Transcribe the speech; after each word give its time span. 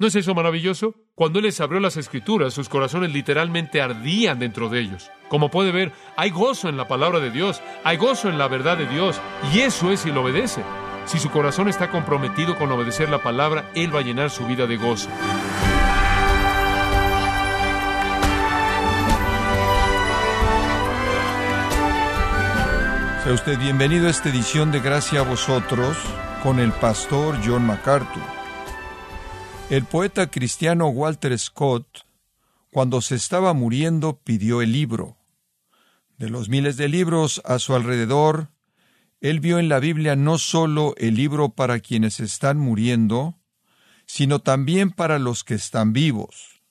¿No 0.00 0.06
es 0.06 0.14
eso 0.14 0.32
maravilloso? 0.32 0.94
Cuando 1.16 1.40
Él 1.40 1.46
les 1.46 1.60
abrió 1.60 1.80
las 1.80 1.96
escrituras, 1.96 2.54
sus 2.54 2.68
corazones 2.68 3.12
literalmente 3.12 3.82
ardían 3.82 4.38
dentro 4.38 4.68
de 4.68 4.78
ellos. 4.78 5.10
Como 5.28 5.50
puede 5.50 5.72
ver, 5.72 5.92
hay 6.16 6.30
gozo 6.30 6.68
en 6.68 6.76
la 6.76 6.86
palabra 6.86 7.18
de 7.18 7.32
Dios, 7.32 7.60
hay 7.82 7.96
gozo 7.96 8.28
en 8.28 8.38
la 8.38 8.46
verdad 8.46 8.78
de 8.78 8.86
Dios, 8.86 9.20
y 9.52 9.58
eso 9.58 9.90
es 9.90 9.98
si 9.98 10.12
lo 10.12 10.22
obedece. 10.22 10.62
Si 11.04 11.18
su 11.18 11.30
corazón 11.30 11.66
está 11.66 11.90
comprometido 11.90 12.56
con 12.56 12.70
obedecer 12.70 13.10
la 13.10 13.24
palabra, 13.24 13.72
Él 13.74 13.92
va 13.92 13.98
a 13.98 14.04
llenar 14.04 14.30
su 14.30 14.46
vida 14.46 14.68
de 14.68 14.76
gozo. 14.76 15.08
Sea 23.24 23.32
usted 23.32 23.58
bienvenido 23.58 24.06
a 24.06 24.10
esta 24.10 24.28
edición 24.28 24.70
de 24.70 24.78
Gracia 24.78 25.20
a 25.20 25.24
vosotros 25.24 25.96
con 26.44 26.60
el 26.60 26.70
pastor 26.70 27.36
John 27.44 27.66
MacArthur. 27.66 28.37
El 29.70 29.84
poeta 29.84 30.30
cristiano 30.30 30.88
Walter 30.88 31.38
Scott, 31.38 32.06
cuando 32.72 33.02
se 33.02 33.16
estaba 33.16 33.52
muriendo, 33.52 34.18
pidió 34.18 34.62
el 34.62 34.72
libro. 34.72 35.18
De 36.16 36.30
los 36.30 36.48
miles 36.48 36.78
de 36.78 36.88
libros 36.88 37.42
a 37.44 37.58
su 37.58 37.74
alrededor, 37.74 38.48
él 39.20 39.40
vio 39.40 39.58
en 39.58 39.68
la 39.68 39.78
Biblia 39.78 40.16
no 40.16 40.38
solo 40.38 40.94
el 40.96 41.16
libro 41.16 41.50
para 41.50 41.80
quienes 41.80 42.18
están 42.18 42.58
muriendo, 42.58 43.38
sino 44.06 44.38
también 44.38 44.90
para 44.90 45.18
los 45.18 45.44
que 45.44 45.56
están 45.56 45.92
vivos. 45.92 46.62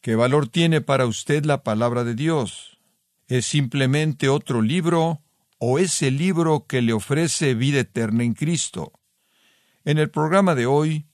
¿Qué 0.00 0.16
valor 0.16 0.48
tiene 0.48 0.80
para 0.80 1.06
usted 1.06 1.44
la 1.44 1.62
palabra 1.62 2.02
de 2.02 2.16
Dios? 2.16 2.80
¿Es 3.28 3.46
simplemente 3.46 4.28
otro 4.28 4.62
libro 4.62 5.22
o 5.58 5.78
es 5.78 6.02
el 6.02 6.18
libro 6.18 6.66
que 6.66 6.82
le 6.82 6.92
ofrece 6.92 7.54
vida 7.54 7.78
eterna 7.78 8.24
en 8.24 8.34
Cristo? 8.34 8.92
En 9.84 9.98
el 9.98 10.10
programa 10.10 10.56
de 10.56 10.66
hoy, 10.66 11.06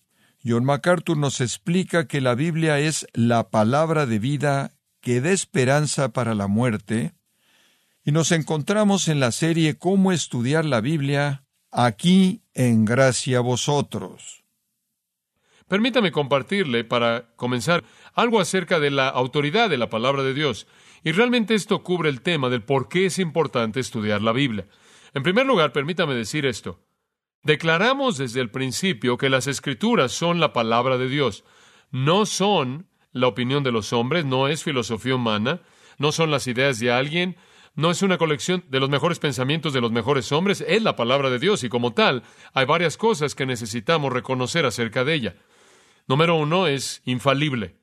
John 0.48 0.64
MacArthur 0.64 1.18
nos 1.18 1.42
explica 1.42 2.08
que 2.08 2.22
la 2.22 2.34
Biblia 2.34 2.78
es 2.78 3.06
la 3.12 3.50
palabra 3.50 4.06
de 4.06 4.18
vida 4.18 4.72
que 5.02 5.20
da 5.20 5.30
esperanza 5.30 6.14
para 6.14 6.34
la 6.34 6.46
muerte, 6.46 7.12
y 8.02 8.12
nos 8.12 8.32
encontramos 8.32 9.08
en 9.08 9.20
la 9.20 9.30
serie 9.30 9.76
Cómo 9.76 10.10
estudiar 10.10 10.64
la 10.64 10.80
Biblia, 10.80 11.44
aquí 11.70 12.40
en 12.54 12.86
Gracia 12.86 13.40
Vosotros. 13.40 14.44
Permítame 15.68 16.12
compartirle, 16.12 16.82
para 16.82 17.26
comenzar, 17.36 17.84
algo 18.14 18.40
acerca 18.40 18.80
de 18.80 18.90
la 18.90 19.08
autoridad 19.08 19.68
de 19.68 19.76
la 19.76 19.90
palabra 19.90 20.22
de 20.22 20.32
Dios. 20.32 20.66
Y 21.04 21.12
realmente 21.12 21.54
esto 21.54 21.82
cubre 21.82 22.08
el 22.08 22.22
tema 22.22 22.48
del 22.48 22.62
por 22.62 22.88
qué 22.88 23.04
es 23.04 23.18
importante 23.18 23.80
estudiar 23.80 24.22
la 24.22 24.32
Biblia. 24.32 24.66
En 25.12 25.22
primer 25.22 25.44
lugar, 25.44 25.72
permítame 25.72 26.14
decir 26.14 26.46
esto. 26.46 26.80
Declaramos 27.42 28.18
desde 28.18 28.40
el 28.40 28.50
principio 28.50 29.16
que 29.16 29.28
las 29.28 29.46
escrituras 29.46 30.12
son 30.12 30.40
la 30.40 30.52
palabra 30.52 30.98
de 30.98 31.08
Dios. 31.08 31.44
No 31.90 32.26
son 32.26 32.88
la 33.12 33.28
opinión 33.28 33.62
de 33.62 33.72
los 33.72 33.92
hombres, 33.92 34.24
no 34.24 34.48
es 34.48 34.64
filosofía 34.64 35.14
humana, 35.14 35.62
no 35.98 36.12
son 36.12 36.30
las 36.30 36.46
ideas 36.46 36.78
de 36.78 36.90
alguien, 36.90 37.36
no 37.74 37.90
es 37.90 38.02
una 38.02 38.18
colección 38.18 38.64
de 38.68 38.80
los 38.80 38.90
mejores 38.90 39.18
pensamientos 39.18 39.72
de 39.72 39.80
los 39.80 39.92
mejores 39.92 40.32
hombres, 40.32 40.64
es 40.66 40.82
la 40.82 40.96
palabra 40.96 41.30
de 41.30 41.38
Dios 41.38 41.62
y 41.64 41.68
como 41.68 41.92
tal 41.92 42.24
hay 42.52 42.66
varias 42.66 42.96
cosas 42.96 43.34
que 43.34 43.46
necesitamos 43.46 44.12
reconocer 44.12 44.66
acerca 44.66 45.04
de 45.04 45.14
ella. 45.14 45.36
Número 46.06 46.34
uno 46.34 46.66
es 46.66 47.02
infalible. 47.04 47.76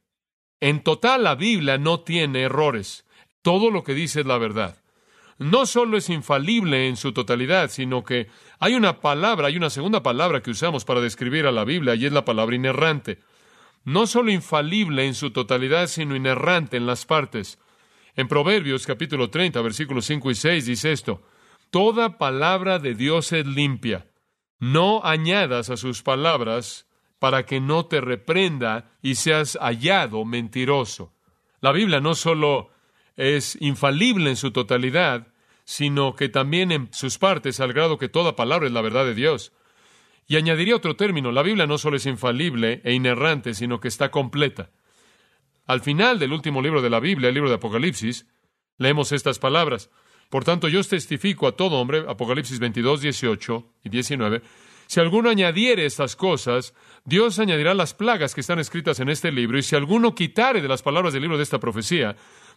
En 0.59 0.83
total 0.83 1.23
la 1.23 1.35
Biblia 1.35 1.77
no 1.77 2.01
tiene 2.01 2.41
errores. 2.41 3.05
Todo 3.41 3.71
lo 3.71 3.83
que 3.83 3.93
dice 3.93 4.21
es 4.21 4.25
la 4.25 4.37
verdad 4.37 4.84
no 5.37 5.65
solo 5.65 5.97
es 5.97 6.09
infalible 6.09 6.87
en 6.87 6.95
su 6.95 7.11
totalidad, 7.11 7.69
sino 7.69 8.03
que 8.03 8.29
hay 8.59 8.73
una 8.73 9.01
palabra, 9.01 9.47
hay 9.47 9.57
una 9.57 9.69
segunda 9.69 10.01
palabra 10.01 10.41
que 10.41 10.51
usamos 10.51 10.85
para 10.85 11.01
describir 11.01 11.45
a 11.45 11.51
la 11.51 11.65
Biblia 11.65 11.95
y 11.95 12.05
es 12.05 12.13
la 12.13 12.23
palabra 12.23 12.55
inerrante. 12.55 13.19
No 13.83 14.07
solo 14.07 14.31
infalible 14.31 15.05
en 15.05 15.13
su 15.13 15.31
totalidad, 15.31 15.87
sino 15.87 16.15
inerrante 16.15 16.77
en 16.77 16.85
las 16.85 17.05
partes. 17.05 17.59
En 18.15 18.29
Proverbios 18.29 18.87
capítulo 18.87 19.29
30, 19.29 19.61
versículos 19.61 20.05
5 20.05 20.31
y 20.31 20.35
6 20.35 20.65
dice 20.65 20.91
esto, 20.93 21.21
Toda 21.69 22.17
palabra 22.17 22.79
de 22.79 22.95
Dios 22.95 23.33
es 23.33 23.45
limpia. 23.45 24.07
No 24.59 25.01
añadas 25.03 25.69
a 25.69 25.75
sus 25.75 26.01
palabras 26.01 26.87
para 27.19 27.45
que 27.45 27.59
no 27.59 27.87
te 27.87 27.99
reprenda 27.99 28.91
y 29.01 29.15
seas 29.15 29.57
hallado 29.61 30.23
mentiroso. 30.23 31.13
La 31.59 31.73
Biblia 31.73 31.99
no 31.99 32.15
solo 32.15 32.69
es 33.17 33.57
infalible 33.61 34.29
en 34.29 34.35
su 34.35 34.51
totalidad, 34.51 35.27
sino 35.63 36.15
que 36.15 36.29
también 36.29 36.71
en 36.71 36.93
sus 36.93 37.17
partes, 37.17 37.59
al 37.59 37.73
grado 37.73 37.97
que 37.97 38.09
toda 38.09 38.35
palabra 38.35 38.67
es 38.67 38.73
la 38.73 38.81
verdad 38.81 39.05
de 39.05 39.15
Dios. 39.15 39.51
Y 40.27 40.37
añadiría 40.37 40.75
otro 40.75 40.95
término, 40.95 41.31
la 41.31 41.43
Biblia 41.43 41.67
no 41.67 41.77
solo 41.77 41.97
es 41.97 42.05
infalible 42.05 42.81
e 42.83 42.93
inerrante, 42.93 43.53
sino 43.53 43.79
que 43.79 43.87
está 43.87 44.09
completa. 44.11 44.69
Al 45.65 45.81
final 45.81 46.19
del 46.19 46.33
último 46.33 46.61
libro 46.61 46.81
de 46.81 46.89
la 46.89 46.99
Biblia, 46.99 47.29
el 47.29 47.35
libro 47.35 47.49
de 47.49 47.55
Apocalipsis, 47.55 48.27
leemos 48.77 49.11
estas 49.11 49.39
palabras. 49.39 49.89
Por 50.29 50.43
tanto, 50.43 50.67
yo 50.67 50.83
testifico 50.83 51.47
a 51.47 51.55
todo 51.55 51.77
hombre, 51.77 52.03
Apocalipsis 52.07 52.59
22, 52.59 53.01
18 53.01 53.73
y 53.83 53.89
19, 53.89 54.41
si 54.87 54.99
alguno 54.99 55.29
añadiere 55.29 55.85
estas 55.85 56.15
cosas, 56.15 56.73
Dios 57.05 57.39
añadirá 57.39 57.73
las 57.73 57.93
plagas 57.93 58.35
que 58.35 58.41
están 58.41 58.59
escritas 58.59 58.99
en 58.99 59.09
este 59.09 59.31
libro, 59.31 59.57
y 59.57 59.63
si 59.63 59.75
alguno 59.75 60.13
quitare 60.13 60.61
de 60.61 60.67
las 60.67 60.83
palabras 60.83 61.13
del 61.13 61.23
libro 61.23 61.37
de 61.37 61.43
esta 61.43 61.59
profecía, 61.59 62.15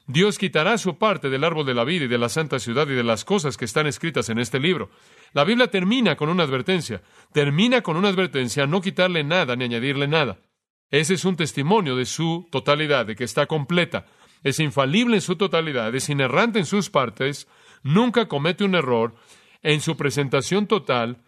Dios 0.09 0.39
quitará 0.39 0.79
su 0.79 0.97
parte 0.97 1.29
del 1.29 1.45
árbol 1.45 1.67
de 1.67 1.75
la 1.75 1.85
vida 1.85 2.07
y 2.07 2.09
de 2.09 2.17
la 2.17 2.31
santa 2.31 2.59
ciudad 2.59 2.89
y 2.89 2.95
de 2.95 3.05
las 3.05 3.27
cosas 3.27 3.59
que 3.59 3.67
están 3.67 3.87
escritas 3.87 4.31
en 4.31 4.39
este 4.39 4.59
libro. 4.59 4.89
La 5.35 5.45
Biblia 5.45 5.71
termina 5.71 6.17
con 6.17 6.31
una 6.31 6.45
advertencia. 6.45 7.03
Termina 7.35 7.83
con 7.83 7.99
una 7.99 8.09
advertencia 8.09 8.67
no 8.67 8.81
quitarle 8.81 9.23
nada 9.23 9.55
ni 9.55 9.65
añadirle 9.65 10.09
nada. 10.09 10.39
Ese 10.91 11.13
es 11.13 11.27
un 11.27 11.37
testimonio 11.37 11.95
de 11.95 12.07
su 12.07 12.49
totalidad, 12.51 13.05
de 13.05 13.17
que 13.17 13.25
está 13.25 13.45
completa. 13.45 14.07
Es 14.43 14.61
infalible 14.61 15.17
en 15.17 15.21
su 15.21 15.37
totalidad, 15.37 15.95
es 15.95 16.09
inerrante 16.09 16.59
en 16.59 16.65
sus 16.65 16.89
partes, 16.89 17.47
nunca 17.83 18.29
comete 18.29 18.65
un 18.65 18.77
error 18.77 19.15
en 19.63 19.83
su 19.83 19.99
presentación 19.99 20.67
total 20.67 21.19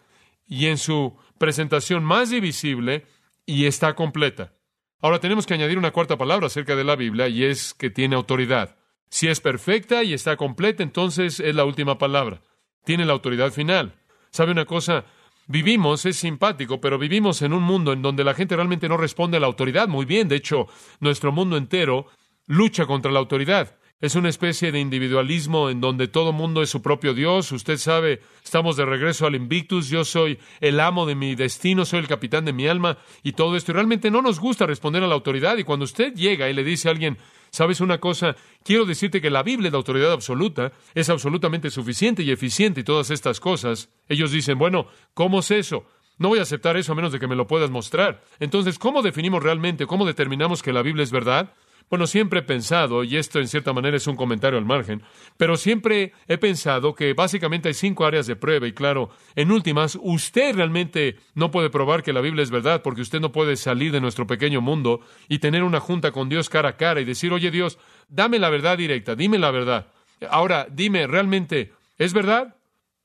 y 0.47 0.65
en 0.65 0.79
su 0.79 1.15
presentación 1.37 2.03
más 2.03 2.31
divisible 2.31 3.05
y 3.45 3.67
está 3.67 3.93
completa. 3.93 4.53
Ahora 5.01 5.19
tenemos 5.19 5.47
que 5.47 5.55
añadir 5.55 5.77
una 5.77 5.91
cuarta 5.91 6.17
palabra 6.17 6.47
acerca 6.47 6.75
de 6.75 6.83
la 6.83 6.95
Biblia 6.95 7.27
y 7.27 7.43
es 7.43 7.73
que 7.73 7.89
tiene 7.89 8.15
autoridad. 8.15 8.77
Si 9.09 9.27
es 9.27 9.41
perfecta 9.41 10.03
y 10.03 10.13
está 10.13 10.37
completa, 10.37 10.83
entonces 10.83 11.39
es 11.39 11.55
la 11.55 11.65
última 11.65 11.97
palabra. 11.97 12.41
Tiene 12.85 13.05
la 13.05 13.13
autoridad 13.13 13.51
final. 13.51 13.95
¿Sabe 14.29 14.51
una 14.51 14.65
cosa? 14.65 15.05
Vivimos, 15.47 16.05
es 16.05 16.17
simpático, 16.17 16.79
pero 16.79 16.97
vivimos 16.97 17.41
en 17.41 17.51
un 17.51 17.63
mundo 17.63 17.93
en 17.93 18.01
donde 18.01 18.23
la 18.23 18.35
gente 18.35 18.55
realmente 18.55 18.87
no 18.87 18.95
responde 18.95 19.37
a 19.37 19.39
la 19.39 19.47
autoridad 19.47 19.87
muy 19.87 20.05
bien. 20.05 20.29
De 20.29 20.35
hecho, 20.35 20.67
nuestro 20.99 21.31
mundo 21.31 21.57
entero 21.57 22.05
lucha 22.45 22.85
contra 22.85 23.11
la 23.11 23.19
autoridad. 23.19 23.75
Es 24.01 24.15
una 24.15 24.29
especie 24.29 24.71
de 24.71 24.79
individualismo 24.79 25.69
en 25.69 25.79
donde 25.79 26.07
todo 26.07 26.33
mundo 26.33 26.63
es 26.63 26.71
su 26.71 26.81
propio 26.81 27.13
Dios. 27.13 27.51
Usted 27.51 27.77
sabe, 27.77 28.19
estamos 28.43 28.75
de 28.75 28.83
regreso 28.83 29.27
al 29.27 29.35
Invictus. 29.35 29.89
Yo 29.89 30.03
soy 30.03 30.39
el 30.59 30.79
amo 30.79 31.05
de 31.05 31.13
mi 31.13 31.35
destino, 31.35 31.85
soy 31.85 31.99
el 31.99 32.07
capitán 32.07 32.43
de 32.43 32.51
mi 32.51 32.67
alma 32.67 32.97
y 33.21 33.33
todo 33.33 33.55
esto. 33.55 33.71
Y 33.71 33.75
realmente 33.75 34.09
no 34.09 34.23
nos 34.23 34.39
gusta 34.39 34.65
responder 34.65 35.03
a 35.03 35.07
la 35.07 35.13
autoridad. 35.13 35.55
Y 35.57 35.63
cuando 35.63 35.85
usted 35.85 36.15
llega 36.15 36.49
y 36.49 36.53
le 36.53 36.63
dice 36.63 36.87
a 36.87 36.91
alguien, 36.91 37.19
¿sabes 37.51 37.79
una 37.79 37.99
cosa? 37.99 38.35
Quiero 38.63 38.85
decirte 38.85 39.21
que 39.21 39.29
la 39.29 39.43
Biblia 39.43 39.69
de 39.69 39.77
autoridad 39.77 40.11
absoluta 40.11 40.71
es 40.95 41.07
absolutamente 41.11 41.69
suficiente 41.69 42.23
y 42.23 42.31
eficiente 42.31 42.81
y 42.81 42.83
todas 42.83 43.11
estas 43.11 43.39
cosas. 43.39 43.89
Ellos 44.09 44.31
dicen, 44.31 44.57
bueno, 44.57 44.87
¿cómo 45.13 45.41
es 45.41 45.51
eso? 45.51 45.85
No 46.17 46.29
voy 46.29 46.39
a 46.39 46.43
aceptar 46.43 46.75
eso 46.75 46.93
a 46.93 46.95
menos 46.95 47.11
de 47.11 47.19
que 47.19 47.27
me 47.27 47.35
lo 47.35 47.45
puedas 47.45 47.69
mostrar. 47.69 48.23
Entonces, 48.39 48.79
¿cómo 48.79 49.03
definimos 49.03 49.43
realmente, 49.43 49.85
cómo 49.85 50.07
determinamos 50.07 50.63
que 50.63 50.73
la 50.73 50.81
Biblia 50.81 51.03
es 51.03 51.11
verdad? 51.11 51.53
Bueno, 51.91 52.07
siempre 52.07 52.39
he 52.39 52.43
pensado, 52.43 53.03
y 53.03 53.17
esto 53.17 53.37
en 53.39 53.49
cierta 53.49 53.73
manera 53.73 53.97
es 53.97 54.07
un 54.07 54.15
comentario 54.15 54.57
al 54.57 54.63
margen, 54.63 55.03
pero 55.35 55.57
siempre 55.57 56.13
he 56.29 56.37
pensado 56.37 56.95
que 56.95 57.13
básicamente 57.13 57.67
hay 57.67 57.73
cinco 57.73 58.05
áreas 58.05 58.27
de 58.27 58.37
prueba 58.37 58.65
y 58.65 58.71
claro, 58.71 59.09
en 59.35 59.51
últimas, 59.51 59.99
usted 60.01 60.55
realmente 60.55 61.17
no 61.35 61.51
puede 61.51 61.69
probar 61.69 62.01
que 62.01 62.13
la 62.13 62.21
Biblia 62.21 62.43
es 62.43 62.49
verdad 62.49 62.81
porque 62.81 63.01
usted 63.01 63.19
no 63.19 63.33
puede 63.33 63.57
salir 63.57 63.91
de 63.91 63.99
nuestro 63.99 64.25
pequeño 64.25 64.61
mundo 64.61 65.01
y 65.27 65.39
tener 65.39 65.63
una 65.63 65.81
junta 65.81 66.13
con 66.13 66.29
Dios 66.29 66.47
cara 66.47 66.69
a 66.69 66.77
cara 66.77 67.01
y 67.01 67.03
decir, 67.03 67.33
oye 67.33 67.51
Dios, 67.51 67.77
dame 68.07 68.39
la 68.39 68.49
verdad 68.49 68.77
directa, 68.77 69.13
dime 69.17 69.37
la 69.37 69.51
verdad. 69.51 69.87
Ahora, 70.29 70.67
dime, 70.71 71.07
¿realmente 71.07 71.73
es 71.97 72.13
verdad? 72.13 72.55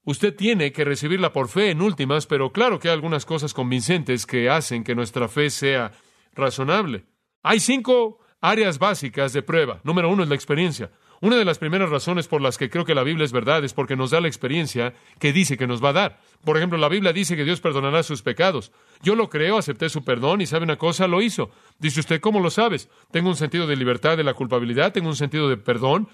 Usted 0.04 0.32
tiene 0.32 0.70
que 0.70 0.84
recibirla 0.84 1.32
por 1.32 1.48
fe 1.48 1.70
en 1.70 1.82
últimas, 1.82 2.28
pero 2.28 2.52
claro 2.52 2.78
que 2.78 2.86
hay 2.86 2.94
algunas 2.94 3.26
cosas 3.26 3.52
convincentes 3.52 4.26
que 4.26 4.48
hacen 4.48 4.84
que 4.84 4.94
nuestra 4.94 5.26
fe 5.26 5.50
sea 5.50 5.90
razonable. 6.34 7.06
Hay 7.42 7.58
cinco 7.58 8.20
áreas 8.40 8.78
básicas 8.78 9.32
de 9.32 9.42
prueba. 9.42 9.80
Número 9.84 10.08
uno 10.08 10.22
es 10.22 10.28
la 10.28 10.34
experiencia. 10.34 10.90
Una 11.20 11.36
de 11.36 11.46
las 11.46 11.58
primeras 11.58 11.88
razones 11.88 12.28
por 12.28 12.42
las 12.42 12.58
que 12.58 12.68
creo 12.68 12.84
que 12.84 12.94
la 12.94 13.02
Biblia 13.02 13.24
es 13.24 13.32
verdad 13.32 13.64
es 13.64 13.72
porque 13.72 13.96
nos 13.96 14.10
da 14.10 14.20
la 14.20 14.28
experiencia 14.28 14.92
que 15.18 15.32
dice 15.32 15.56
que 15.56 15.66
nos 15.66 15.82
va 15.82 15.90
a 15.90 15.94
dar. 15.94 16.20
Por 16.44 16.58
ejemplo, 16.58 16.78
la 16.78 16.90
Biblia 16.90 17.12
dice 17.14 17.36
que 17.36 17.44
Dios 17.44 17.60
perdonará 17.60 18.02
sus 18.02 18.22
pecados. 18.22 18.70
Yo 19.02 19.14
lo 19.14 19.30
creo, 19.30 19.56
acepté 19.56 19.88
su 19.88 20.04
perdón 20.04 20.42
y 20.42 20.46
sabe 20.46 20.64
una 20.64 20.76
cosa, 20.76 21.06
lo 21.06 21.22
hizo. 21.22 21.50
Dice 21.78 22.00
usted, 22.00 22.20
¿cómo 22.20 22.40
lo 22.40 22.50
sabes? 22.50 22.90
Tengo 23.10 23.30
un 23.30 23.36
sentido 23.36 23.66
de 23.66 23.76
libertad 23.76 24.16
de 24.18 24.24
la 24.24 24.34
culpabilidad, 24.34 24.92
tengo 24.92 25.08
un 25.08 25.16
sentido 25.16 25.48
de 25.48 25.56
perdón. 25.56 26.08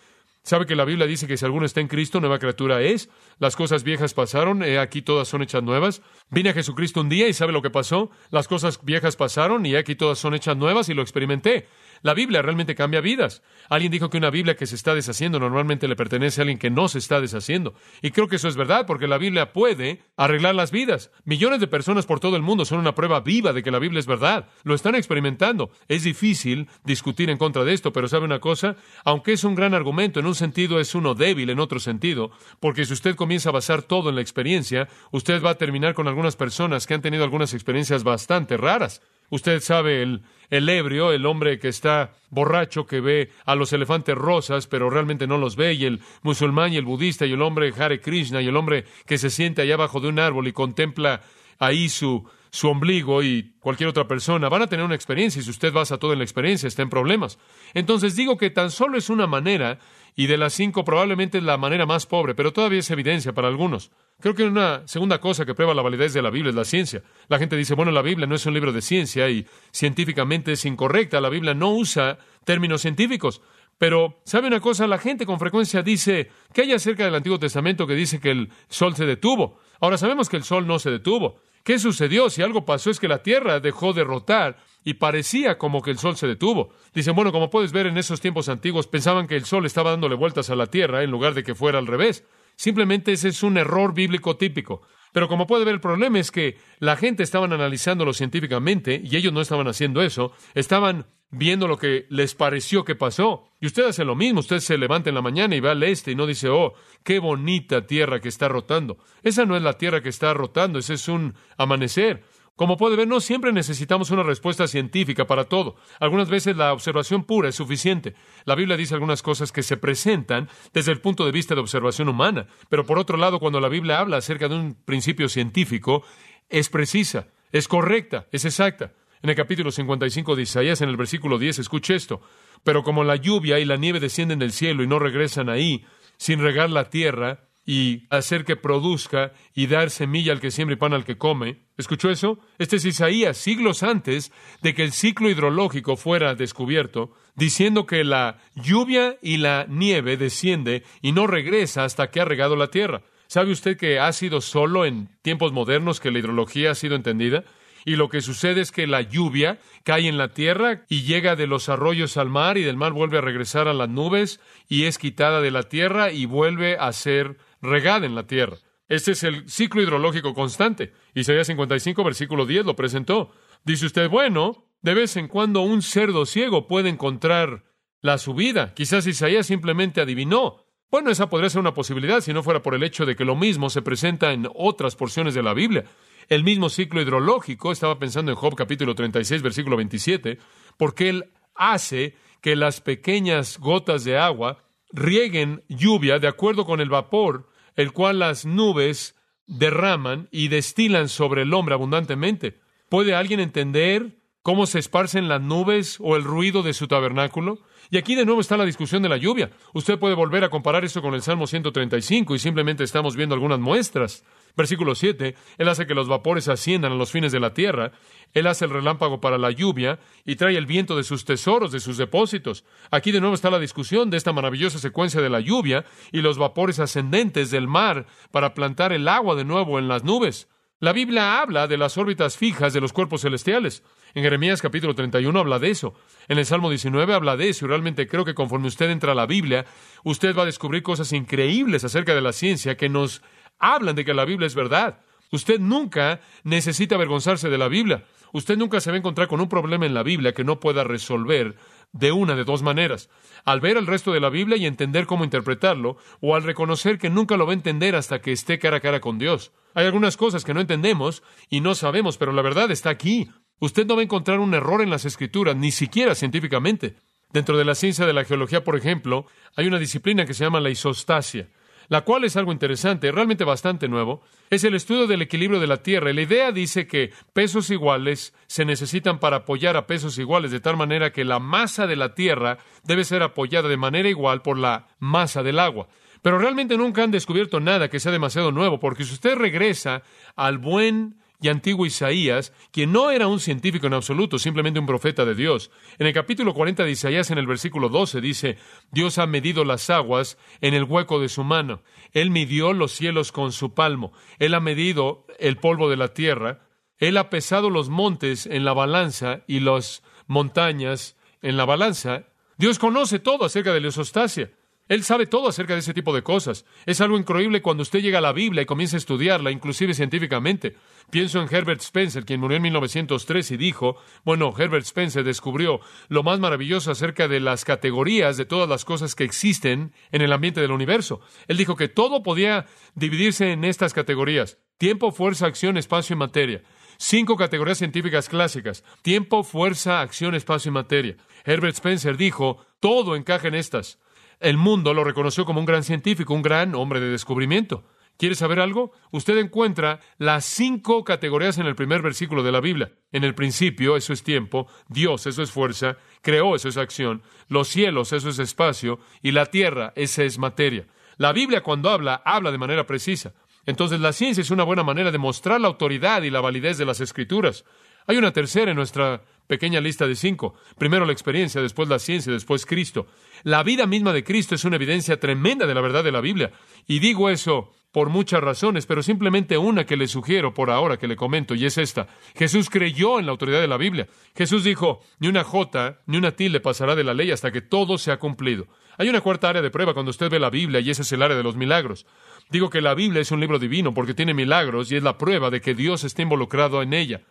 ¿Sabe 0.44 0.66
que 0.66 0.74
la 0.74 0.84
Biblia 0.84 1.06
dice 1.06 1.28
que 1.28 1.36
si 1.36 1.44
alguno 1.44 1.66
está 1.66 1.80
en 1.80 1.86
Cristo, 1.86 2.18
nueva 2.20 2.40
criatura 2.40 2.82
es? 2.82 3.08
Las 3.38 3.54
cosas 3.54 3.84
viejas 3.84 4.12
pasaron, 4.12 4.64
he 4.64 4.78
aquí 4.78 5.00
todas 5.00 5.28
son 5.28 5.42
hechas 5.42 5.62
nuevas. 5.62 6.02
Vine 6.30 6.50
a 6.50 6.52
Jesucristo 6.52 7.00
un 7.00 7.08
día 7.08 7.28
y 7.28 7.32
¿sabe 7.32 7.52
lo 7.52 7.62
que 7.62 7.70
pasó? 7.70 8.10
Las 8.30 8.48
cosas 8.48 8.80
viejas 8.84 9.14
pasaron 9.14 9.64
y 9.66 9.74
he 9.74 9.78
aquí 9.78 9.94
todas 9.94 10.18
son 10.18 10.34
hechas 10.34 10.56
nuevas 10.56 10.88
y 10.88 10.94
lo 10.94 11.02
experimenté. 11.02 11.68
La 12.02 12.14
Biblia 12.14 12.42
realmente 12.42 12.74
cambia 12.74 13.00
vidas. 13.00 13.42
Alguien 13.68 13.92
dijo 13.92 14.10
que 14.10 14.18
una 14.18 14.30
Biblia 14.30 14.56
que 14.56 14.66
se 14.66 14.74
está 14.74 14.94
deshaciendo 14.94 15.38
normalmente 15.38 15.88
le 15.88 15.96
pertenece 15.96 16.40
a 16.40 16.42
alguien 16.42 16.58
que 16.58 16.70
no 16.70 16.88
se 16.88 16.98
está 16.98 17.20
deshaciendo. 17.20 17.74
Y 18.02 18.10
creo 18.10 18.28
que 18.28 18.36
eso 18.36 18.48
es 18.48 18.56
verdad 18.56 18.86
porque 18.86 19.06
la 19.06 19.18
Biblia 19.18 19.52
puede 19.52 20.02
arreglar 20.16 20.54
las 20.54 20.72
vidas. 20.72 21.10
Millones 21.24 21.60
de 21.60 21.68
personas 21.68 22.06
por 22.06 22.20
todo 22.20 22.36
el 22.36 22.42
mundo 22.42 22.64
son 22.64 22.80
una 22.80 22.94
prueba 22.94 23.20
viva 23.20 23.52
de 23.52 23.62
que 23.62 23.70
la 23.70 23.78
Biblia 23.78 24.00
es 24.00 24.06
verdad. 24.06 24.48
Lo 24.64 24.74
están 24.74 24.94
experimentando. 24.94 25.70
Es 25.88 26.02
difícil 26.02 26.68
discutir 26.84 27.30
en 27.30 27.38
contra 27.38 27.64
de 27.64 27.72
esto, 27.72 27.92
pero 27.92 28.08
¿sabe 28.08 28.24
una 28.24 28.40
cosa? 28.40 28.76
Aunque 29.04 29.32
es 29.32 29.44
un 29.44 29.54
gran 29.54 29.74
argumento, 29.74 30.20
en 30.20 30.26
un 30.26 30.34
sentido 30.34 30.80
es 30.80 30.94
uno 30.94 31.14
débil 31.14 31.50
en 31.50 31.60
otro 31.60 31.78
sentido, 31.78 32.32
porque 32.60 32.84
si 32.84 32.92
usted 32.92 33.14
comienza 33.14 33.50
a 33.50 33.52
basar 33.52 33.82
todo 33.82 34.10
en 34.10 34.16
la 34.16 34.22
experiencia, 34.22 34.88
usted 35.10 35.42
va 35.42 35.50
a 35.50 35.58
terminar 35.58 35.94
con 35.94 36.08
algunas 36.08 36.36
personas 36.36 36.86
que 36.86 36.94
han 36.94 37.02
tenido 37.02 37.24
algunas 37.24 37.54
experiencias 37.54 38.04
bastante 38.04 38.56
raras. 38.56 39.02
Usted 39.30 39.60
sabe, 39.60 40.02
el, 40.02 40.22
el 40.52 40.68
ebrio, 40.68 41.12
el 41.12 41.24
hombre 41.24 41.58
que 41.58 41.68
está 41.68 42.12
borracho, 42.28 42.86
que 42.86 43.00
ve 43.00 43.30
a 43.46 43.54
los 43.54 43.72
elefantes 43.72 44.14
rosas, 44.14 44.66
pero 44.66 44.90
realmente 44.90 45.26
no 45.26 45.38
los 45.38 45.56
ve, 45.56 45.72
y 45.72 45.86
el 45.86 46.00
musulmán 46.20 46.74
y 46.74 46.76
el 46.76 46.84
budista, 46.84 47.24
y 47.24 47.32
el 47.32 47.40
hombre 47.40 47.72
Hare 47.74 48.02
Krishna, 48.02 48.42
y 48.42 48.48
el 48.48 48.56
hombre 48.56 48.84
que 49.06 49.16
se 49.16 49.30
siente 49.30 49.62
allá 49.62 49.74
abajo 49.74 49.98
de 49.98 50.08
un 50.08 50.18
árbol 50.18 50.46
y 50.46 50.52
contempla 50.52 51.22
ahí 51.58 51.88
su, 51.88 52.28
su 52.50 52.68
ombligo 52.68 53.22
y 53.22 53.54
cualquier 53.60 53.88
otra 53.88 54.06
persona, 54.06 54.50
van 54.50 54.60
a 54.60 54.66
tener 54.66 54.84
una 54.84 54.94
experiencia, 54.94 55.40
y 55.40 55.42
si 55.42 55.48
usted 55.48 55.72
basa 55.72 55.96
todo 55.96 56.12
en 56.12 56.18
la 56.18 56.24
experiencia, 56.24 56.66
está 56.66 56.82
en 56.82 56.90
problemas. 56.90 57.38
Entonces 57.72 58.14
digo 58.14 58.36
que 58.36 58.50
tan 58.50 58.70
solo 58.70 58.98
es 58.98 59.08
una 59.08 59.26
manera, 59.26 59.78
y 60.14 60.26
de 60.26 60.36
las 60.36 60.52
cinco 60.52 60.84
probablemente 60.84 61.38
es 61.38 61.44
la 61.44 61.56
manera 61.56 61.86
más 61.86 62.06
pobre, 62.06 62.34
pero 62.34 62.52
todavía 62.52 62.80
es 62.80 62.90
evidencia 62.90 63.32
para 63.32 63.48
algunos. 63.48 63.90
Creo 64.20 64.34
que 64.34 64.44
una 64.44 64.86
segunda 64.86 65.18
cosa 65.20 65.44
que 65.44 65.54
prueba 65.54 65.74
la 65.74 65.82
validez 65.82 66.12
de 66.12 66.22
la 66.22 66.30
Biblia 66.30 66.50
es 66.50 66.56
la 66.56 66.64
ciencia. 66.64 67.02
La 67.28 67.38
gente 67.38 67.56
dice, 67.56 67.74
bueno, 67.74 67.90
la 67.90 68.02
Biblia 68.02 68.26
no 68.26 68.34
es 68.34 68.46
un 68.46 68.54
libro 68.54 68.72
de 68.72 68.82
ciencia 68.82 69.28
y 69.28 69.46
científicamente 69.72 70.52
es 70.52 70.64
incorrecta. 70.64 71.20
La 71.20 71.28
Biblia 71.28 71.54
no 71.54 71.70
usa 71.70 72.18
términos 72.44 72.82
científicos. 72.82 73.40
Pero, 73.78 74.20
¿sabe 74.24 74.46
una 74.46 74.60
cosa? 74.60 74.86
La 74.86 74.98
gente 74.98 75.26
con 75.26 75.40
frecuencia 75.40 75.82
dice, 75.82 76.30
¿qué 76.52 76.62
hay 76.62 76.72
acerca 76.72 77.04
del 77.04 77.16
Antiguo 77.16 77.38
Testamento 77.38 77.86
que 77.86 77.94
dice 77.94 78.20
que 78.20 78.30
el 78.30 78.50
sol 78.68 78.94
se 78.94 79.06
detuvo? 79.06 79.58
Ahora 79.80 79.98
sabemos 79.98 80.28
que 80.28 80.36
el 80.36 80.44
sol 80.44 80.66
no 80.66 80.78
se 80.78 80.90
detuvo. 80.90 81.40
¿Qué 81.64 81.78
sucedió? 81.78 82.30
Si 82.30 82.42
algo 82.42 82.64
pasó 82.64 82.90
es 82.90 83.00
que 83.00 83.08
la 83.08 83.22
Tierra 83.22 83.58
dejó 83.60 83.92
de 83.92 84.04
rotar 84.04 84.58
y 84.84 84.94
parecía 84.94 85.58
como 85.58 85.82
que 85.82 85.90
el 85.90 85.98
sol 85.98 86.16
se 86.16 86.26
detuvo. 86.26 86.70
Dicen, 86.94 87.14
bueno, 87.14 87.32
como 87.32 87.50
puedes 87.50 87.72
ver 87.72 87.86
en 87.86 87.98
esos 87.98 88.20
tiempos 88.20 88.48
antiguos, 88.48 88.86
pensaban 88.86 89.26
que 89.26 89.36
el 89.36 89.44
sol 89.44 89.66
estaba 89.66 89.90
dándole 89.90 90.14
vueltas 90.14 90.50
a 90.50 90.56
la 90.56 90.66
Tierra 90.66 91.02
en 91.02 91.10
lugar 91.10 91.34
de 91.34 91.44
que 91.44 91.54
fuera 91.54 91.78
al 91.78 91.86
revés. 91.86 92.24
Simplemente 92.56 93.12
ese 93.12 93.28
es 93.28 93.42
un 93.42 93.56
error 93.56 93.94
bíblico 93.94 94.36
típico. 94.36 94.82
Pero 95.12 95.28
como 95.28 95.46
puede 95.46 95.64
ver, 95.64 95.74
el 95.74 95.80
problema 95.80 96.18
es 96.18 96.30
que 96.30 96.56
la 96.78 96.96
gente 96.96 97.22
estaban 97.22 97.52
analizándolo 97.52 98.12
científicamente 98.12 99.00
y 99.04 99.16
ellos 99.16 99.32
no 99.32 99.42
estaban 99.42 99.68
haciendo 99.68 100.02
eso, 100.02 100.32
estaban 100.54 101.06
viendo 101.30 101.66
lo 101.66 101.78
que 101.78 102.06
les 102.08 102.34
pareció 102.34 102.84
que 102.84 102.94
pasó. 102.94 103.48
Y 103.60 103.66
usted 103.66 103.86
hace 103.86 104.04
lo 104.04 104.14
mismo, 104.14 104.40
usted 104.40 104.60
se 104.60 104.78
levanta 104.78 105.10
en 105.10 105.14
la 105.14 105.22
mañana 105.22 105.54
y 105.54 105.60
va 105.60 105.72
al 105.72 105.82
este 105.82 106.12
y 106.12 106.14
no 106.14 106.26
dice, 106.26 106.48
oh, 106.48 106.74
qué 107.02 107.18
bonita 107.18 107.86
tierra 107.86 108.20
que 108.20 108.28
está 108.28 108.48
rotando. 108.48 108.98
Esa 109.22 109.44
no 109.44 109.56
es 109.56 109.62
la 109.62 109.74
tierra 109.74 110.02
que 110.02 110.10
está 110.10 110.32
rotando, 110.34 110.78
ese 110.78 110.94
es 110.94 111.08
un 111.08 111.34
amanecer. 111.56 112.22
Como 112.54 112.76
puede 112.76 112.96
ver, 112.96 113.08
no 113.08 113.20
siempre 113.20 113.52
necesitamos 113.52 114.10
una 114.10 114.22
respuesta 114.22 114.66
científica 114.66 115.26
para 115.26 115.44
todo. 115.44 115.76
Algunas 116.00 116.28
veces 116.28 116.56
la 116.56 116.72
observación 116.72 117.24
pura 117.24 117.48
es 117.48 117.54
suficiente. 117.54 118.14
La 118.44 118.54
Biblia 118.54 118.76
dice 118.76 118.94
algunas 118.94 119.22
cosas 119.22 119.52
que 119.52 119.62
se 119.62 119.78
presentan 119.78 120.48
desde 120.72 120.92
el 120.92 121.00
punto 121.00 121.24
de 121.24 121.32
vista 121.32 121.54
de 121.54 121.62
observación 121.62 122.08
humana, 122.08 122.46
pero 122.68 122.84
por 122.84 122.98
otro 122.98 123.16
lado, 123.16 123.40
cuando 123.40 123.58
la 123.58 123.68
Biblia 123.68 124.00
habla 124.00 124.18
acerca 124.18 124.48
de 124.48 124.56
un 124.56 124.74
principio 124.74 125.30
científico, 125.30 126.04
es 126.50 126.68
precisa, 126.68 127.28
es 127.52 127.68
correcta, 127.68 128.26
es 128.32 128.44
exacta. 128.44 128.92
En 129.22 129.30
el 129.30 129.36
capítulo 129.36 129.70
55 129.70 130.36
de 130.36 130.42
Isaías, 130.42 130.82
en 130.82 130.90
el 130.90 130.96
versículo 130.96 131.38
10, 131.38 131.60
escuche 131.60 131.94
esto. 131.94 132.20
Pero 132.64 132.82
como 132.82 133.02
la 133.02 133.16
lluvia 133.16 133.60
y 133.60 133.64
la 133.64 133.76
nieve 133.76 134.00
descienden 134.00 134.40
del 134.40 134.52
cielo 134.52 134.82
y 134.82 134.86
no 134.86 134.98
regresan 134.98 135.48
ahí, 135.48 135.86
sin 136.16 136.40
regar 136.40 136.70
la 136.70 136.90
tierra, 136.90 137.48
y 137.64 138.06
hacer 138.10 138.44
que 138.44 138.56
produzca 138.56 139.32
y 139.54 139.66
dar 139.66 139.90
semilla 139.90 140.32
al 140.32 140.40
que 140.40 140.50
siembra 140.50 140.74
y 140.74 140.78
pan 140.78 140.94
al 140.94 141.04
que 141.04 141.18
come. 141.18 141.60
¿Escuchó 141.76 142.10
eso? 142.10 142.38
Este 142.58 142.76
es 142.76 142.84
Isaías, 142.84 143.36
siglos 143.36 143.82
antes 143.82 144.32
de 144.62 144.74
que 144.74 144.82
el 144.82 144.92
ciclo 144.92 145.30
hidrológico 145.30 145.96
fuera 145.96 146.34
descubierto, 146.34 147.12
diciendo 147.34 147.86
que 147.86 148.04
la 148.04 148.38
lluvia 148.54 149.16
y 149.22 149.36
la 149.36 149.66
nieve 149.68 150.16
desciende 150.16 150.82
y 151.00 151.12
no 151.12 151.26
regresa 151.26 151.84
hasta 151.84 152.10
que 152.10 152.20
ha 152.20 152.24
regado 152.24 152.56
la 152.56 152.68
tierra. 152.68 153.02
¿Sabe 153.28 153.52
usted 153.52 153.78
que 153.78 153.98
ha 153.98 154.12
sido 154.12 154.40
solo 154.40 154.84
en 154.84 155.08
tiempos 155.22 155.52
modernos 155.52 156.00
que 156.00 156.10
la 156.10 156.18
hidrología 156.18 156.72
ha 156.72 156.74
sido 156.74 156.96
entendida? 156.96 157.44
Y 157.84 157.96
lo 157.96 158.08
que 158.08 158.20
sucede 158.20 158.60
es 158.60 158.70
que 158.70 158.86
la 158.86 159.02
lluvia 159.02 159.58
cae 159.84 160.06
en 160.06 160.18
la 160.18 160.28
tierra 160.28 160.84
y 160.88 161.02
llega 161.02 161.34
de 161.34 161.46
los 161.46 161.68
arroyos 161.68 162.16
al 162.16 162.28
mar 162.28 162.58
y 162.58 162.62
del 162.62 162.76
mar 162.76 162.92
vuelve 162.92 163.18
a 163.18 163.22
regresar 163.22 163.68
a 163.68 163.72
las 163.72 163.88
nubes 163.88 164.40
y 164.68 164.84
es 164.84 164.98
quitada 164.98 165.40
de 165.40 165.50
la 165.50 165.64
tierra 165.64 166.12
y 166.12 166.26
vuelve 166.26 166.76
a 166.78 166.92
ser 166.92 167.38
regada 167.62 168.04
en 168.04 168.14
la 168.14 168.26
tierra. 168.26 168.58
Este 168.88 169.12
es 169.12 169.22
el 169.22 169.48
ciclo 169.48 169.80
hidrológico 169.80 170.34
constante. 170.34 170.92
Isaías 171.14 171.46
55, 171.46 172.04
versículo 172.04 172.44
10 172.44 172.66
lo 172.66 172.76
presentó. 172.76 173.30
Dice 173.64 173.86
usted, 173.86 174.10
bueno, 174.10 174.66
de 174.82 174.94
vez 174.94 175.16
en 175.16 175.28
cuando 175.28 175.62
un 175.62 175.80
cerdo 175.80 176.26
ciego 176.26 176.66
puede 176.66 176.90
encontrar 176.90 177.64
la 178.00 178.18
subida. 178.18 178.74
Quizás 178.74 179.06
Isaías 179.06 179.46
simplemente 179.46 180.00
adivinó. 180.00 180.66
Bueno, 180.90 181.10
esa 181.10 181.30
podría 181.30 181.48
ser 181.48 181.60
una 181.60 181.72
posibilidad 181.72 182.20
si 182.20 182.34
no 182.34 182.42
fuera 182.42 182.60
por 182.60 182.74
el 182.74 182.82
hecho 182.82 183.06
de 183.06 183.16
que 183.16 183.24
lo 183.24 183.36
mismo 183.36 183.70
se 183.70 183.80
presenta 183.80 184.32
en 184.32 184.46
otras 184.54 184.96
porciones 184.96 185.32
de 185.32 185.42
la 185.42 185.54
Biblia. 185.54 185.84
El 186.28 186.44
mismo 186.44 186.68
ciclo 186.68 187.00
hidrológico, 187.00 187.72
estaba 187.72 187.98
pensando 187.98 188.30
en 188.30 188.36
Job 188.36 188.54
capítulo 188.54 188.94
36, 188.94 189.40
versículo 189.40 189.76
27, 189.76 190.38
porque 190.76 191.08
él 191.08 191.32
hace 191.54 192.16
que 192.42 192.56
las 192.56 192.80
pequeñas 192.80 193.58
gotas 193.58 194.04
de 194.04 194.18
agua 194.18 194.64
rieguen 194.92 195.64
lluvia 195.68 196.18
de 196.18 196.28
acuerdo 196.28 196.66
con 196.66 196.80
el 196.80 196.90
vapor 196.90 197.48
el 197.76 197.92
cual 197.92 198.18
las 198.18 198.44
nubes 198.46 199.16
derraman 199.46 200.28
y 200.30 200.48
destilan 200.48 201.08
sobre 201.08 201.42
el 201.42 201.54
hombre 201.54 201.74
abundantemente. 201.74 202.60
¿Puede 202.88 203.14
alguien 203.14 203.40
entender 203.40 204.18
cómo 204.42 204.66
se 204.66 204.78
esparcen 204.78 205.28
las 205.28 205.40
nubes 205.40 205.98
o 206.00 206.16
el 206.16 206.24
ruido 206.24 206.62
de 206.62 206.74
su 206.74 206.88
tabernáculo? 206.88 207.58
Y 207.90 207.98
aquí 207.98 208.14
de 208.14 208.24
nuevo 208.24 208.40
está 208.40 208.56
la 208.56 208.64
discusión 208.64 209.02
de 209.02 209.08
la 209.08 209.16
lluvia. 209.16 209.50
Usted 209.74 209.98
puede 209.98 210.14
volver 210.14 210.44
a 210.44 210.48
comparar 210.48 210.84
eso 210.84 211.02
con 211.02 211.14
el 211.14 211.22
Salmo 211.22 211.46
135 211.46 212.34
y 212.34 212.38
simplemente 212.38 212.84
estamos 212.84 213.16
viendo 213.16 213.34
algunas 213.34 213.60
muestras. 213.60 214.24
Versículo 214.56 214.94
7, 214.94 215.34
Él 215.58 215.68
hace 215.68 215.86
que 215.86 215.94
los 215.94 216.08
vapores 216.08 216.48
asciendan 216.48 216.92
a 216.92 216.96
los 216.96 217.10
fines 217.10 217.32
de 217.32 217.40
la 217.40 217.54
tierra, 217.54 217.92
Él 218.34 218.46
hace 218.46 218.66
el 218.66 218.70
relámpago 218.70 219.20
para 219.20 219.38
la 219.38 219.50
lluvia 219.50 219.98
y 220.24 220.36
trae 220.36 220.56
el 220.56 220.66
viento 220.66 220.96
de 220.96 221.04
sus 221.04 221.24
tesoros, 221.24 221.72
de 221.72 221.80
sus 221.80 221.96
depósitos. 221.96 222.64
Aquí 222.90 223.12
de 223.12 223.20
nuevo 223.20 223.34
está 223.34 223.50
la 223.50 223.58
discusión 223.58 224.10
de 224.10 224.18
esta 224.18 224.32
maravillosa 224.32 224.78
secuencia 224.78 225.22
de 225.22 225.30
la 225.30 225.40
lluvia 225.40 225.84
y 226.12 226.20
los 226.20 226.36
vapores 226.36 226.80
ascendentes 226.80 227.50
del 227.50 227.66
mar 227.66 228.06
para 228.30 228.52
plantar 228.54 228.92
el 228.92 229.08
agua 229.08 229.34
de 229.34 229.44
nuevo 229.44 229.78
en 229.78 229.88
las 229.88 230.04
nubes. 230.04 230.48
La 230.82 230.92
Biblia 230.92 231.40
habla 231.40 231.68
de 231.68 231.78
las 231.78 231.96
órbitas 231.96 232.36
fijas 232.36 232.72
de 232.72 232.80
los 232.80 232.92
cuerpos 232.92 233.20
celestiales. 233.20 233.84
En 234.14 234.24
Jeremías 234.24 234.60
capítulo 234.60 234.96
31 234.96 235.38
habla 235.38 235.60
de 235.60 235.70
eso. 235.70 235.94
En 236.26 236.38
el 236.38 236.44
Salmo 236.44 236.70
19 236.70 237.14
habla 237.14 237.36
de 237.36 237.50
eso. 237.50 237.64
Y 237.64 237.68
realmente 237.68 238.08
creo 238.08 238.24
que 238.24 238.34
conforme 238.34 238.66
usted 238.66 238.90
entra 238.90 239.12
a 239.12 239.14
la 239.14 239.26
Biblia, 239.26 239.64
usted 240.02 240.36
va 240.36 240.42
a 240.42 240.46
descubrir 240.46 240.82
cosas 240.82 241.12
increíbles 241.12 241.84
acerca 241.84 242.16
de 242.16 242.20
la 242.20 242.32
ciencia 242.32 242.76
que 242.76 242.88
nos 242.88 243.22
hablan 243.58 243.96
de 243.96 244.04
que 244.04 244.14
la 244.14 244.24
Biblia 244.24 244.46
es 244.46 244.54
verdad. 244.54 244.98
Usted 245.32 245.58
nunca 245.58 246.20
necesita 246.44 246.94
avergonzarse 246.96 247.48
de 247.48 247.58
la 247.58 247.68
Biblia. 247.68 248.04
Usted 248.32 248.56
nunca 248.56 248.80
se 248.80 248.90
va 248.90 248.96
a 248.96 248.98
encontrar 248.98 249.28
con 249.28 249.40
un 249.40 249.48
problema 249.48 249.86
en 249.86 249.94
la 249.94 250.02
Biblia 250.02 250.32
que 250.32 250.44
no 250.44 250.60
pueda 250.60 250.84
resolver 250.84 251.56
de 251.92 252.12
una 252.12 252.34
de 252.34 252.44
dos 252.44 252.62
maneras. 252.62 253.08
Al 253.44 253.60
ver 253.60 253.76
el 253.76 253.86
resto 253.86 254.12
de 254.12 254.20
la 254.20 254.30
Biblia 254.30 254.56
y 254.56 254.66
entender 254.66 255.06
cómo 255.06 255.24
interpretarlo, 255.24 255.96
o 256.20 256.34
al 256.34 256.42
reconocer 256.42 256.98
que 256.98 257.10
nunca 257.10 257.36
lo 257.36 257.46
va 257.46 257.52
a 257.52 257.54
entender 257.54 257.94
hasta 257.94 258.20
que 258.20 258.32
esté 258.32 258.58
cara 258.58 258.78
a 258.78 258.80
cara 258.80 259.00
con 259.00 259.18
Dios. 259.18 259.52
Hay 259.74 259.86
algunas 259.86 260.16
cosas 260.16 260.44
que 260.44 260.54
no 260.54 260.60
entendemos 260.60 261.22
y 261.48 261.60
no 261.60 261.74
sabemos, 261.74 262.18
pero 262.18 262.32
la 262.32 262.42
verdad 262.42 262.70
está 262.70 262.90
aquí. 262.90 263.30
Usted 263.58 263.86
no 263.86 263.94
va 263.94 264.00
a 264.00 264.04
encontrar 264.04 264.38
un 264.38 264.54
error 264.54 264.82
en 264.82 264.90
las 264.90 265.04
escrituras, 265.04 265.56
ni 265.56 265.70
siquiera 265.70 266.14
científicamente. 266.14 266.96
Dentro 267.32 267.56
de 267.56 267.64
la 267.64 267.74
ciencia 267.74 268.04
de 268.06 268.12
la 268.12 268.24
geología, 268.24 268.64
por 268.64 268.76
ejemplo, 268.76 269.26
hay 269.56 269.66
una 269.66 269.78
disciplina 269.78 270.26
que 270.26 270.34
se 270.34 270.44
llama 270.44 270.60
la 270.60 270.70
isostasia 270.70 271.48
la 271.92 272.00
cual 272.00 272.24
es 272.24 272.38
algo 272.38 272.52
interesante, 272.52 273.12
realmente 273.12 273.44
bastante 273.44 273.86
nuevo, 273.86 274.22
es 274.48 274.64
el 274.64 274.74
estudio 274.74 275.06
del 275.06 275.20
equilibrio 275.20 275.60
de 275.60 275.66
la 275.66 275.82
Tierra. 275.82 276.10
La 276.14 276.22
idea 276.22 276.50
dice 276.50 276.86
que 276.86 277.12
pesos 277.34 277.68
iguales 277.68 278.32
se 278.46 278.64
necesitan 278.64 279.18
para 279.18 279.36
apoyar 279.36 279.76
a 279.76 279.86
pesos 279.86 280.16
iguales, 280.16 280.50
de 280.52 280.60
tal 280.60 280.78
manera 280.78 281.12
que 281.12 281.22
la 281.22 281.38
masa 281.38 281.86
de 281.86 281.96
la 281.96 282.14
Tierra 282.14 282.56
debe 282.82 283.04
ser 283.04 283.22
apoyada 283.22 283.68
de 283.68 283.76
manera 283.76 284.08
igual 284.08 284.40
por 284.40 284.56
la 284.56 284.86
masa 285.00 285.42
del 285.42 285.58
agua. 285.58 285.86
Pero 286.22 286.38
realmente 286.38 286.78
nunca 286.78 287.02
han 287.02 287.10
descubierto 287.10 287.60
nada 287.60 287.90
que 287.90 288.00
sea 288.00 288.10
demasiado 288.10 288.52
nuevo, 288.52 288.80
porque 288.80 289.04
si 289.04 289.12
usted 289.12 289.36
regresa 289.36 290.02
al 290.34 290.56
buen 290.56 291.16
y 291.42 291.48
antiguo 291.48 291.84
Isaías, 291.84 292.52
quien 292.70 292.92
no 292.92 293.10
era 293.10 293.26
un 293.26 293.40
científico 293.40 293.88
en 293.88 293.94
absoluto, 293.94 294.38
simplemente 294.38 294.78
un 294.78 294.86
profeta 294.86 295.24
de 295.24 295.34
Dios. 295.34 295.70
En 295.98 296.06
el 296.06 296.14
capítulo 296.14 296.54
40 296.54 296.84
de 296.84 296.92
Isaías, 296.92 297.30
en 297.32 297.38
el 297.38 297.48
versículo 297.48 297.88
12, 297.88 298.20
dice, 298.20 298.58
Dios 298.92 299.18
ha 299.18 299.26
medido 299.26 299.64
las 299.64 299.90
aguas 299.90 300.38
en 300.60 300.72
el 300.72 300.84
hueco 300.84 301.20
de 301.20 301.28
su 301.28 301.42
mano. 301.42 301.82
Él 302.12 302.30
midió 302.30 302.72
los 302.72 302.92
cielos 302.92 303.32
con 303.32 303.50
su 303.50 303.74
palmo. 303.74 304.12
Él 304.38 304.54
ha 304.54 304.60
medido 304.60 305.26
el 305.40 305.56
polvo 305.56 305.90
de 305.90 305.96
la 305.96 306.14
tierra. 306.14 306.60
Él 306.98 307.16
ha 307.16 307.28
pesado 307.28 307.68
los 307.68 307.88
montes 307.88 308.46
en 308.46 308.64
la 308.64 308.72
balanza 308.72 309.42
y 309.48 309.60
las 309.60 310.04
montañas 310.28 311.16
en 311.42 311.56
la 311.56 311.64
balanza. 311.64 312.26
Dios 312.56 312.78
conoce 312.78 313.18
todo 313.18 313.44
acerca 313.44 313.72
de 313.72 313.80
la 313.80 313.88
esostasia. 313.88 314.52
Él 314.88 315.04
sabe 315.04 315.26
todo 315.26 315.48
acerca 315.48 315.74
de 315.74 315.80
ese 315.80 315.94
tipo 315.94 316.14
de 316.14 316.22
cosas. 316.22 316.64
Es 316.86 317.00
algo 317.00 317.16
increíble 317.16 317.62
cuando 317.62 317.82
usted 317.82 318.00
llega 318.00 318.18
a 318.18 318.22
la 318.22 318.32
Biblia 318.32 318.62
y 318.62 318.66
comienza 318.66 318.96
a 318.96 318.98
estudiarla, 318.98 319.50
inclusive 319.50 319.94
científicamente. 319.94 320.76
Pienso 321.10 321.40
en 321.40 321.48
Herbert 321.54 321.80
Spencer, 321.80 322.24
quien 322.24 322.40
murió 322.40 322.56
en 322.56 322.62
1903 322.64 323.52
y 323.52 323.56
dijo, 323.56 323.96
bueno, 324.24 324.52
Herbert 324.56 324.84
Spencer 324.84 325.24
descubrió 325.24 325.80
lo 326.08 326.22
más 326.22 326.40
maravilloso 326.40 326.90
acerca 326.90 327.28
de 327.28 327.40
las 327.40 327.64
categorías 327.64 328.36
de 328.36 328.44
todas 328.44 328.68
las 328.68 328.84
cosas 328.84 329.14
que 329.14 329.24
existen 329.24 329.92
en 330.10 330.22
el 330.22 330.32
ambiente 330.32 330.60
del 330.60 330.72
universo. 330.72 331.20
Él 331.46 331.56
dijo 331.56 331.76
que 331.76 331.88
todo 331.88 332.22
podía 332.22 332.66
dividirse 332.94 333.52
en 333.52 333.64
estas 333.64 333.94
categorías. 333.94 334.58
Tiempo, 334.78 335.12
fuerza, 335.12 335.46
acción, 335.46 335.76
espacio 335.76 336.14
y 336.14 336.18
materia. 336.18 336.62
Cinco 336.98 337.36
categorías 337.36 337.78
científicas 337.78 338.28
clásicas. 338.28 338.84
Tiempo, 339.02 339.44
fuerza, 339.44 340.00
acción, 340.00 340.34
espacio 340.34 340.70
y 340.70 340.72
materia. 340.72 341.16
Herbert 341.44 341.74
Spencer 341.74 342.16
dijo, 342.16 342.64
todo 342.80 343.16
encaja 343.16 343.48
en 343.48 343.54
estas. 343.54 343.98
El 344.42 344.56
mundo 344.56 344.92
lo 344.92 345.04
reconoció 345.04 345.44
como 345.44 345.60
un 345.60 345.66
gran 345.66 345.84
científico, 345.84 346.34
un 346.34 346.42
gran 346.42 346.74
hombre 346.74 346.98
de 346.98 347.10
descubrimiento. 347.10 347.84
¿Quiere 348.16 348.34
saber 348.34 348.58
algo? 348.58 348.90
Usted 349.12 349.38
encuentra 349.38 350.00
las 350.18 350.44
cinco 350.44 351.04
categorías 351.04 351.58
en 351.58 351.66
el 351.66 351.76
primer 351.76 352.02
versículo 352.02 352.42
de 352.42 352.50
la 352.50 352.60
Biblia. 352.60 352.92
En 353.12 353.22
el 353.22 353.36
principio, 353.36 353.96
eso 353.96 354.12
es 354.12 354.24
tiempo, 354.24 354.66
Dios, 354.88 355.28
eso 355.28 355.44
es 355.44 355.52
fuerza, 355.52 355.96
creó, 356.22 356.56
eso 356.56 356.68
es 356.68 356.76
acción, 356.76 357.22
los 357.46 357.68
cielos, 357.68 358.12
eso 358.12 358.30
es 358.30 358.40
espacio, 358.40 358.98
y 359.22 359.30
la 359.30 359.46
tierra, 359.46 359.92
esa 359.94 360.24
es 360.24 360.38
materia. 360.38 360.88
La 361.18 361.32
Biblia 361.32 361.62
cuando 361.62 361.88
habla, 361.88 362.20
habla 362.24 362.50
de 362.50 362.58
manera 362.58 362.84
precisa. 362.84 363.34
Entonces 363.64 364.00
la 364.00 364.12
ciencia 364.12 364.42
es 364.42 364.50
una 364.50 364.64
buena 364.64 364.82
manera 364.82 365.12
de 365.12 365.18
mostrar 365.18 365.60
la 365.60 365.68
autoridad 365.68 366.22
y 366.22 366.30
la 366.30 366.40
validez 366.40 366.78
de 366.78 366.84
las 366.84 367.00
escrituras. 367.00 367.64
Hay 368.08 368.16
una 368.16 368.32
tercera 368.32 368.72
en 368.72 368.76
nuestra 368.76 369.22
pequeña 369.46 369.80
lista 369.80 370.06
de 370.06 370.14
cinco. 370.14 370.54
Primero 370.78 371.06
la 371.06 371.12
experiencia, 371.12 371.60
después 371.60 371.88
la 371.88 371.98
ciencia, 371.98 372.32
después 372.32 372.66
Cristo. 372.66 373.06
La 373.42 373.62
vida 373.62 373.86
misma 373.86 374.12
de 374.12 374.24
Cristo 374.24 374.54
es 374.54 374.64
una 374.64 374.76
evidencia 374.76 375.18
tremenda 375.18 375.66
de 375.66 375.74
la 375.74 375.80
verdad 375.80 376.04
de 376.04 376.12
la 376.12 376.20
Biblia. 376.20 376.52
Y 376.86 376.98
digo 376.98 377.30
eso 377.30 377.72
por 377.92 378.08
muchas 378.08 378.40
razones, 378.40 378.86
pero 378.86 379.02
simplemente 379.02 379.58
una 379.58 379.84
que 379.84 379.98
le 379.98 380.08
sugiero 380.08 380.54
por 380.54 380.70
ahora 380.70 380.96
que 380.96 381.06
le 381.06 381.14
comento, 381.14 381.54
y 381.54 381.66
es 381.66 381.76
esta. 381.76 382.08
Jesús 382.34 382.70
creyó 382.70 383.18
en 383.18 383.26
la 383.26 383.32
autoridad 383.32 383.60
de 383.60 383.68
la 383.68 383.76
Biblia. 383.76 384.08
Jesús 384.34 384.64
dijo, 384.64 385.00
ni 385.18 385.28
una 385.28 385.44
jota, 385.44 386.00
ni 386.06 386.16
una 386.16 386.32
tilde 386.32 386.60
pasará 386.60 386.94
de 386.94 387.04
la 387.04 387.12
ley 387.12 387.30
hasta 387.30 387.52
que 387.52 387.60
todo 387.60 387.98
se 387.98 388.10
ha 388.10 388.18
cumplido. 388.18 388.66
Hay 388.96 389.10
una 389.10 389.20
cuarta 389.20 389.50
área 389.50 389.60
de 389.62 389.70
prueba 389.70 389.92
cuando 389.92 390.10
usted 390.10 390.30
ve 390.30 390.40
la 390.40 390.48
Biblia, 390.48 390.80
y 390.80 390.90
ese 390.90 391.02
es 391.02 391.12
el 391.12 391.22
área 391.22 391.36
de 391.36 391.42
los 391.42 391.56
milagros. 391.56 392.06
Digo 392.50 392.70
que 392.70 392.80
la 392.80 392.94
Biblia 392.94 393.20
es 393.20 393.30
un 393.30 393.40
libro 393.40 393.58
divino 393.58 393.92
porque 393.92 394.14
tiene 394.14 394.32
milagros 394.32 394.90
y 394.90 394.96
es 394.96 395.02
la 395.02 395.18
prueba 395.18 395.50
de 395.50 395.60
que 395.60 395.74
Dios 395.74 396.04
está 396.04 396.22
involucrado 396.22 396.82
en 396.82 396.94
ella. 396.94 397.22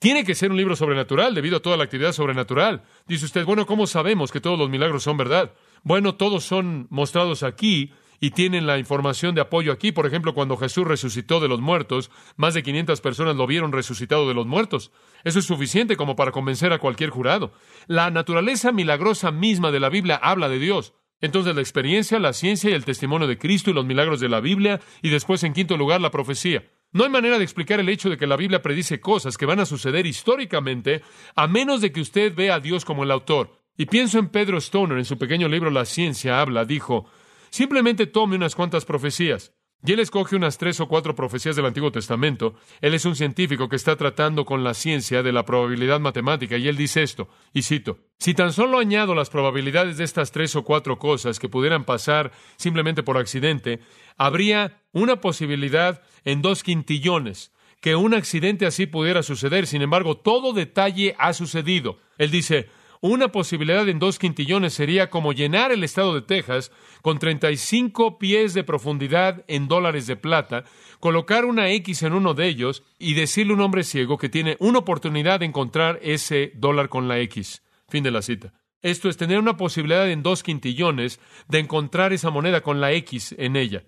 Tiene 0.00 0.24
que 0.24 0.34
ser 0.34 0.50
un 0.50 0.56
libro 0.56 0.76
sobrenatural 0.76 1.34
debido 1.34 1.58
a 1.58 1.60
toda 1.60 1.76
la 1.76 1.84
actividad 1.84 2.12
sobrenatural. 2.12 2.84
Dice 3.06 3.26
usted, 3.26 3.44
bueno, 3.44 3.66
¿cómo 3.66 3.86
sabemos 3.86 4.32
que 4.32 4.40
todos 4.40 4.58
los 4.58 4.70
milagros 4.70 5.02
son 5.02 5.18
verdad? 5.18 5.52
Bueno, 5.82 6.14
todos 6.14 6.42
son 6.42 6.86
mostrados 6.88 7.42
aquí 7.42 7.92
y 8.18 8.30
tienen 8.30 8.66
la 8.66 8.78
información 8.78 9.34
de 9.34 9.42
apoyo 9.42 9.72
aquí. 9.72 9.92
Por 9.92 10.06
ejemplo, 10.06 10.32
cuando 10.32 10.56
Jesús 10.56 10.86
resucitó 10.86 11.38
de 11.38 11.48
los 11.48 11.60
muertos, 11.60 12.10
más 12.36 12.54
de 12.54 12.62
500 12.62 12.98
personas 13.02 13.36
lo 13.36 13.46
vieron 13.46 13.72
resucitado 13.72 14.26
de 14.26 14.32
los 14.32 14.46
muertos. 14.46 14.90
Eso 15.22 15.38
es 15.38 15.44
suficiente 15.44 15.96
como 15.96 16.16
para 16.16 16.32
convencer 16.32 16.72
a 16.72 16.78
cualquier 16.78 17.10
jurado. 17.10 17.52
La 17.86 18.10
naturaleza 18.10 18.72
milagrosa 18.72 19.30
misma 19.32 19.70
de 19.70 19.80
la 19.80 19.90
Biblia 19.90 20.16
habla 20.16 20.48
de 20.48 20.58
Dios. 20.58 20.94
Entonces 21.20 21.54
la 21.54 21.60
experiencia, 21.60 22.18
la 22.18 22.32
ciencia 22.32 22.70
y 22.70 22.72
el 22.72 22.86
testimonio 22.86 23.28
de 23.28 23.36
Cristo 23.36 23.68
y 23.68 23.74
los 23.74 23.84
milagros 23.84 24.18
de 24.20 24.30
la 24.30 24.40
Biblia, 24.40 24.80
y 25.02 25.10
después 25.10 25.44
en 25.44 25.52
quinto 25.52 25.76
lugar 25.76 26.00
la 26.00 26.10
profecía. 26.10 26.64
No 26.92 27.04
hay 27.04 27.10
manera 27.10 27.38
de 27.38 27.44
explicar 27.44 27.78
el 27.78 27.88
hecho 27.88 28.10
de 28.10 28.16
que 28.16 28.26
la 28.26 28.36
Biblia 28.36 28.62
predice 28.62 29.00
cosas 29.00 29.38
que 29.38 29.46
van 29.46 29.60
a 29.60 29.66
suceder 29.66 30.06
históricamente 30.06 31.02
a 31.36 31.46
menos 31.46 31.80
de 31.80 31.92
que 31.92 32.00
usted 32.00 32.34
vea 32.34 32.56
a 32.56 32.60
Dios 32.60 32.84
como 32.84 33.04
el 33.04 33.12
autor. 33.12 33.60
Y 33.76 33.86
pienso 33.86 34.18
en 34.18 34.28
Pedro 34.28 34.58
Stoner, 34.58 34.98
en 34.98 35.04
su 35.04 35.16
pequeño 35.16 35.48
libro 35.48 35.70
La 35.70 35.84
ciencia 35.84 36.40
habla, 36.40 36.64
dijo, 36.64 37.06
simplemente 37.50 38.06
tome 38.06 38.36
unas 38.36 38.56
cuantas 38.56 38.84
profecías. 38.84 39.54
Y 39.84 39.92
él 39.92 40.00
escoge 40.00 40.36
unas 40.36 40.58
tres 40.58 40.78
o 40.80 40.88
cuatro 40.88 41.14
profecías 41.14 41.56
del 41.56 41.64
Antiguo 41.64 41.90
Testamento. 41.90 42.54
Él 42.80 42.92
es 42.92 43.06
un 43.06 43.16
científico 43.16 43.68
que 43.68 43.76
está 43.76 43.96
tratando 43.96 44.44
con 44.44 44.62
la 44.62 44.74
ciencia 44.74 45.22
de 45.22 45.32
la 45.32 45.44
probabilidad 45.44 46.00
matemática, 46.00 46.58
y 46.58 46.68
él 46.68 46.76
dice 46.76 47.02
esto, 47.02 47.28
y 47.54 47.62
cito, 47.62 47.98
si 48.18 48.34
tan 48.34 48.52
solo 48.52 48.78
añado 48.78 49.14
las 49.14 49.30
probabilidades 49.30 49.96
de 49.96 50.04
estas 50.04 50.32
tres 50.32 50.54
o 50.54 50.64
cuatro 50.64 50.98
cosas 50.98 51.38
que 51.38 51.48
pudieran 51.48 51.84
pasar 51.84 52.32
simplemente 52.56 53.02
por 53.02 53.16
accidente, 53.16 53.80
habría 54.18 54.82
una 54.92 55.20
posibilidad 55.20 56.02
en 56.24 56.42
dos 56.42 56.62
quintillones 56.62 57.52
que 57.80 57.96
un 57.96 58.12
accidente 58.12 58.66
así 58.66 58.86
pudiera 58.86 59.22
suceder. 59.22 59.66
Sin 59.66 59.80
embargo, 59.80 60.18
todo 60.18 60.52
detalle 60.52 61.16
ha 61.18 61.32
sucedido. 61.32 61.98
Él 62.18 62.30
dice, 62.30 62.68
una 63.00 63.32
posibilidad 63.32 63.88
en 63.88 63.98
dos 63.98 64.18
quintillones 64.18 64.74
sería 64.74 65.08
como 65.08 65.32
llenar 65.32 65.72
el 65.72 65.84
estado 65.84 66.14
de 66.14 66.22
Texas 66.22 66.70
con 67.00 67.18
35 67.18 68.18
pies 68.18 68.52
de 68.52 68.62
profundidad 68.62 69.42
en 69.48 69.68
dólares 69.68 70.06
de 70.06 70.16
plata, 70.16 70.64
colocar 70.98 71.46
una 71.46 71.70
X 71.70 72.02
en 72.02 72.12
uno 72.12 72.34
de 72.34 72.46
ellos 72.46 72.82
y 72.98 73.14
decirle 73.14 73.52
a 73.52 73.56
un 73.56 73.62
hombre 73.62 73.84
ciego 73.84 74.18
que 74.18 74.28
tiene 74.28 74.56
una 74.60 74.80
oportunidad 74.80 75.40
de 75.40 75.46
encontrar 75.46 75.98
ese 76.02 76.52
dólar 76.56 76.90
con 76.90 77.08
la 77.08 77.18
X. 77.20 77.62
Fin 77.88 78.04
de 78.04 78.10
la 78.10 78.20
cita. 78.20 78.52
Esto 78.82 79.08
es 79.08 79.16
tener 79.16 79.38
una 79.38 79.56
posibilidad 79.56 80.10
en 80.10 80.22
dos 80.22 80.42
quintillones 80.42 81.20
de 81.48 81.58
encontrar 81.58 82.12
esa 82.12 82.30
moneda 82.30 82.60
con 82.60 82.80
la 82.80 82.92
X 82.92 83.34
en 83.38 83.56
ella. 83.56 83.84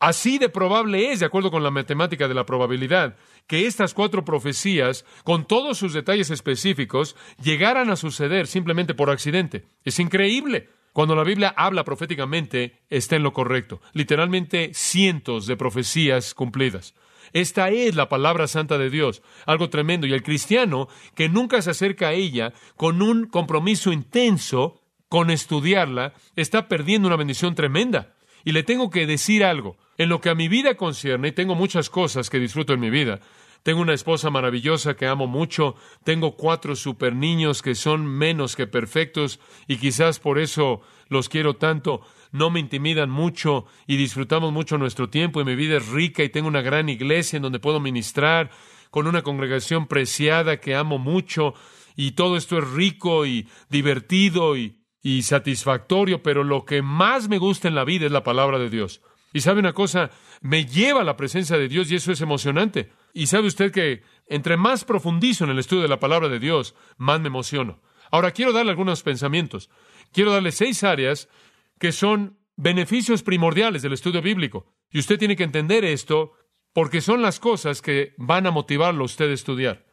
Así 0.00 0.38
de 0.38 0.48
probable 0.48 1.12
es, 1.12 1.20
de 1.20 1.26
acuerdo 1.26 1.50
con 1.50 1.62
la 1.62 1.70
matemática 1.70 2.28
de 2.28 2.34
la 2.34 2.44
probabilidad, 2.44 3.16
que 3.46 3.66
estas 3.66 3.94
cuatro 3.94 4.24
profecías, 4.24 5.04
con 5.24 5.46
todos 5.46 5.78
sus 5.78 5.92
detalles 5.92 6.30
específicos, 6.30 7.16
llegaran 7.42 7.90
a 7.90 7.96
suceder 7.96 8.46
simplemente 8.46 8.94
por 8.94 9.10
accidente. 9.10 9.64
Es 9.84 9.98
increíble. 9.98 10.68
Cuando 10.92 11.16
la 11.16 11.24
Biblia 11.24 11.52
habla 11.56 11.84
proféticamente, 11.84 12.82
está 12.88 13.16
en 13.16 13.22
lo 13.22 13.32
correcto. 13.32 13.80
Literalmente 13.92 14.70
cientos 14.74 15.46
de 15.46 15.56
profecías 15.56 16.34
cumplidas. 16.34 16.94
Esta 17.32 17.70
es 17.70 17.96
la 17.96 18.08
palabra 18.08 18.46
santa 18.46 18.78
de 18.78 18.90
Dios, 18.90 19.22
algo 19.44 19.70
tremendo. 19.70 20.06
Y 20.06 20.12
el 20.12 20.22
cristiano 20.22 20.88
que 21.16 21.28
nunca 21.28 21.62
se 21.62 21.70
acerca 21.70 22.08
a 22.08 22.12
ella 22.12 22.52
con 22.76 23.02
un 23.02 23.26
compromiso 23.26 23.92
intenso 23.92 24.82
con 25.08 25.30
estudiarla, 25.30 26.12
está 26.34 26.68
perdiendo 26.68 27.08
una 27.08 27.16
bendición 27.16 27.54
tremenda. 27.54 28.14
Y 28.44 28.52
le 28.52 28.62
tengo 28.62 28.90
que 28.90 29.06
decir 29.06 29.44
algo. 29.44 29.76
En 29.96 30.08
lo 30.08 30.20
que 30.20 30.30
a 30.30 30.34
mi 30.34 30.48
vida 30.48 30.76
concierne, 30.76 31.28
y 31.28 31.32
tengo 31.32 31.54
muchas 31.54 31.90
cosas 31.90 32.30
que 32.30 32.38
disfruto 32.38 32.72
en 32.72 32.80
mi 32.80 32.90
vida, 32.90 33.20
tengo 33.62 33.80
una 33.80 33.94
esposa 33.94 34.28
maravillosa 34.28 34.94
que 34.94 35.06
amo 35.06 35.26
mucho, 35.26 35.74
tengo 36.04 36.36
cuatro 36.36 36.76
super 36.76 37.14
niños 37.14 37.62
que 37.62 37.74
son 37.74 38.04
menos 38.04 38.56
que 38.56 38.66
perfectos 38.66 39.40
y 39.66 39.78
quizás 39.78 40.18
por 40.18 40.38
eso 40.38 40.82
los 41.08 41.30
quiero 41.30 41.54
tanto, 41.54 42.02
no 42.30 42.50
me 42.50 42.60
intimidan 42.60 43.08
mucho 43.08 43.64
y 43.86 43.96
disfrutamos 43.96 44.52
mucho 44.52 44.76
nuestro 44.76 45.08
tiempo 45.08 45.40
y 45.40 45.44
mi 45.44 45.54
vida 45.54 45.78
es 45.78 45.88
rica 45.88 46.22
y 46.22 46.28
tengo 46.28 46.48
una 46.48 46.60
gran 46.60 46.90
iglesia 46.90 47.38
en 47.38 47.42
donde 47.42 47.58
puedo 47.58 47.80
ministrar 47.80 48.50
con 48.90 49.06
una 49.06 49.22
congregación 49.22 49.86
preciada 49.86 50.58
que 50.58 50.74
amo 50.74 50.98
mucho 50.98 51.54
y 51.96 52.12
todo 52.12 52.36
esto 52.36 52.58
es 52.58 52.70
rico 52.70 53.24
y 53.24 53.48
divertido 53.70 54.58
y 54.58 54.84
y 55.04 55.22
satisfactorio, 55.22 56.22
pero 56.22 56.44
lo 56.44 56.64
que 56.64 56.80
más 56.80 57.28
me 57.28 57.36
gusta 57.36 57.68
en 57.68 57.74
la 57.74 57.84
vida 57.84 58.06
es 58.06 58.12
la 58.12 58.24
palabra 58.24 58.58
de 58.58 58.70
Dios. 58.70 59.02
Y 59.34 59.40
sabe 59.40 59.58
una 59.58 59.72
cosa, 59.72 60.10
me 60.40 60.64
lleva 60.64 61.00
a 61.00 61.04
la 61.04 61.16
presencia 61.16 61.58
de 61.58 61.68
Dios 61.68 61.90
y 61.90 61.96
eso 61.96 62.12
es 62.12 62.20
emocionante. 62.20 62.92
Y 63.12 63.26
sabe 63.26 63.48
usted 63.48 63.72
que 63.72 64.04
entre 64.28 64.56
más 64.56 64.84
profundizo 64.84 65.42
en 65.42 65.50
el 65.50 65.58
estudio 65.58 65.82
de 65.82 65.88
la 65.88 65.98
palabra 65.98 66.28
de 66.28 66.38
Dios, 66.38 66.76
más 66.98 67.20
me 67.20 67.26
emociono. 67.26 67.82
Ahora 68.12 68.30
quiero 68.30 68.52
darle 68.52 68.70
algunos 68.70 69.02
pensamientos. 69.02 69.70
Quiero 70.12 70.30
darle 70.30 70.52
seis 70.52 70.84
áreas 70.84 71.28
que 71.80 71.90
son 71.90 72.38
beneficios 72.54 73.24
primordiales 73.24 73.82
del 73.82 73.94
estudio 73.94 74.22
bíblico. 74.22 74.72
Y 74.88 75.00
usted 75.00 75.18
tiene 75.18 75.34
que 75.34 75.42
entender 75.42 75.84
esto 75.84 76.34
porque 76.72 77.00
son 77.00 77.20
las 77.20 77.40
cosas 77.40 77.82
que 77.82 78.14
van 78.16 78.46
a 78.46 78.52
motivarlo 78.52 79.02
a 79.02 79.06
usted 79.06 79.28
a 79.30 79.34
estudiar. 79.34 79.84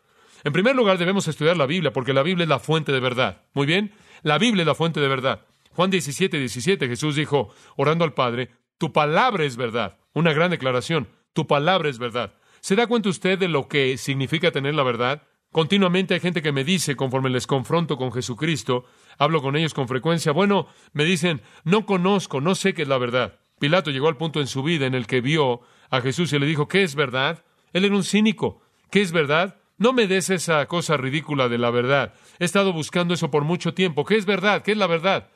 En 0.44 0.54
primer 0.54 0.76
lugar, 0.76 1.00
debemos 1.00 1.28
estudiar 1.28 1.58
la 1.58 1.66
Biblia 1.66 1.92
porque 1.92 2.14
la 2.14 2.22
Biblia 2.22 2.44
es 2.44 2.50
la 2.50 2.60
fuente 2.60 2.92
de 2.92 3.00
verdad. 3.00 3.42
Muy 3.56 3.66
bien. 3.66 3.92
La 4.22 4.38
Biblia 4.38 4.62
es 4.62 4.68
la 4.68 4.76
fuente 4.76 5.00
de 5.00 5.08
verdad. 5.08 5.48
Juan 5.72 5.90
17, 5.90 6.38
17, 6.38 6.88
Jesús 6.88 7.16
dijo, 7.16 7.52
orando 7.76 8.04
al 8.04 8.14
Padre, 8.14 8.52
tu 8.82 8.92
palabra 8.92 9.46
es 9.46 9.58
verdad. 9.58 10.00
Una 10.16 10.34
gran 10.34 10.50
declaración. 10.50 11.08
Tu 11.34 11.46
palabra 11.46 11.88
es 11.88 12.00
verdad. 12.00 12.34
¿Se 12.62 12.76
da 12.76 12.88
cuenta 12.88 13.10
usted 13.10 13.38
de 13.38 13.48
lo 13.48 13.68
que 13.68 13.96
significa 13.96 14.50
tener 14.50 14.74
la 14.74 14.82
verdad? 14.82 15.22
Continuamente 15.52 16.16
hay 16.16 16.20
gente 16.20 16.42
que 16.42 16.52
me 16.52 16.64
dice, 16.64 16.96
conforme 16.96 17.30
les 17.30 17.46
confronto 17.46 17.96
con 17.96 18.12
Jesucristo, 18.12 18.86
hablo 19.20 19.44
con 19.44 19.56
ellos 19.56 19.76
con 19.76 19.88
frecuencia, 19.88 20.32
bueno, 20.32 20.66
me 20.94 21.04
dicen, 21.04 21.44
no 21.64 21.86
conozco, 21.86 22.42
no 22.42 22.56
sé 22.56 22.74
qué 22.74 22.82
es 22.82 22.88
la 22.88 22.98
verdad. 22.98 23.38
Pilato 23.60 23.92
llegó 23.92 24.08
al 24.08 24.18
punto 24.18 24.40
en 24.40 24.48
su 24.48 24.64
vida 24.64 24.88
en 24.88 24.96
el 24.96 25.06
que 25.06 25.22
vio 25.22 25.62
a 25.92 26.02
Jesús 26.02 26.34
y 26.34 26.40
le 26.40 26.48
dijo, 26.48 26.68
¿qué 26.68 26.82
es 26.82 26.96
verdad? 26.96 27.46
Él 27.74 27.86
era 27.86 27.96
un 27.96 28.04
cínico 28.04 28.64
¿Qué 28.90 29.02
es 29.02 29.12
verdad? 29.12 29.58
No 29.78 29.94
me 29.94 30.08
des 30.08 30.32
esa 30.32 30.66
cosa 30.66 30.98
ridícula 30.98 31.50
de 31.50 31.60
la 31.60 31.70
verdad. 31.70 32.16
He 32.40 32.46
estado 32.46 32.74
buscando 32.74 33.14
eso 33.14 33.30
por 33.30 33.44
mucho 33.44 33.76
tiempo. 33.76 34.06
¿Qué 34.06 34.18
es 34.18 34.26
verdad? 34.26 34.64
¿Qué 34.64 34.72
es 34.72 34.78
la 34.78 34.88
verdad? 34.88 35.30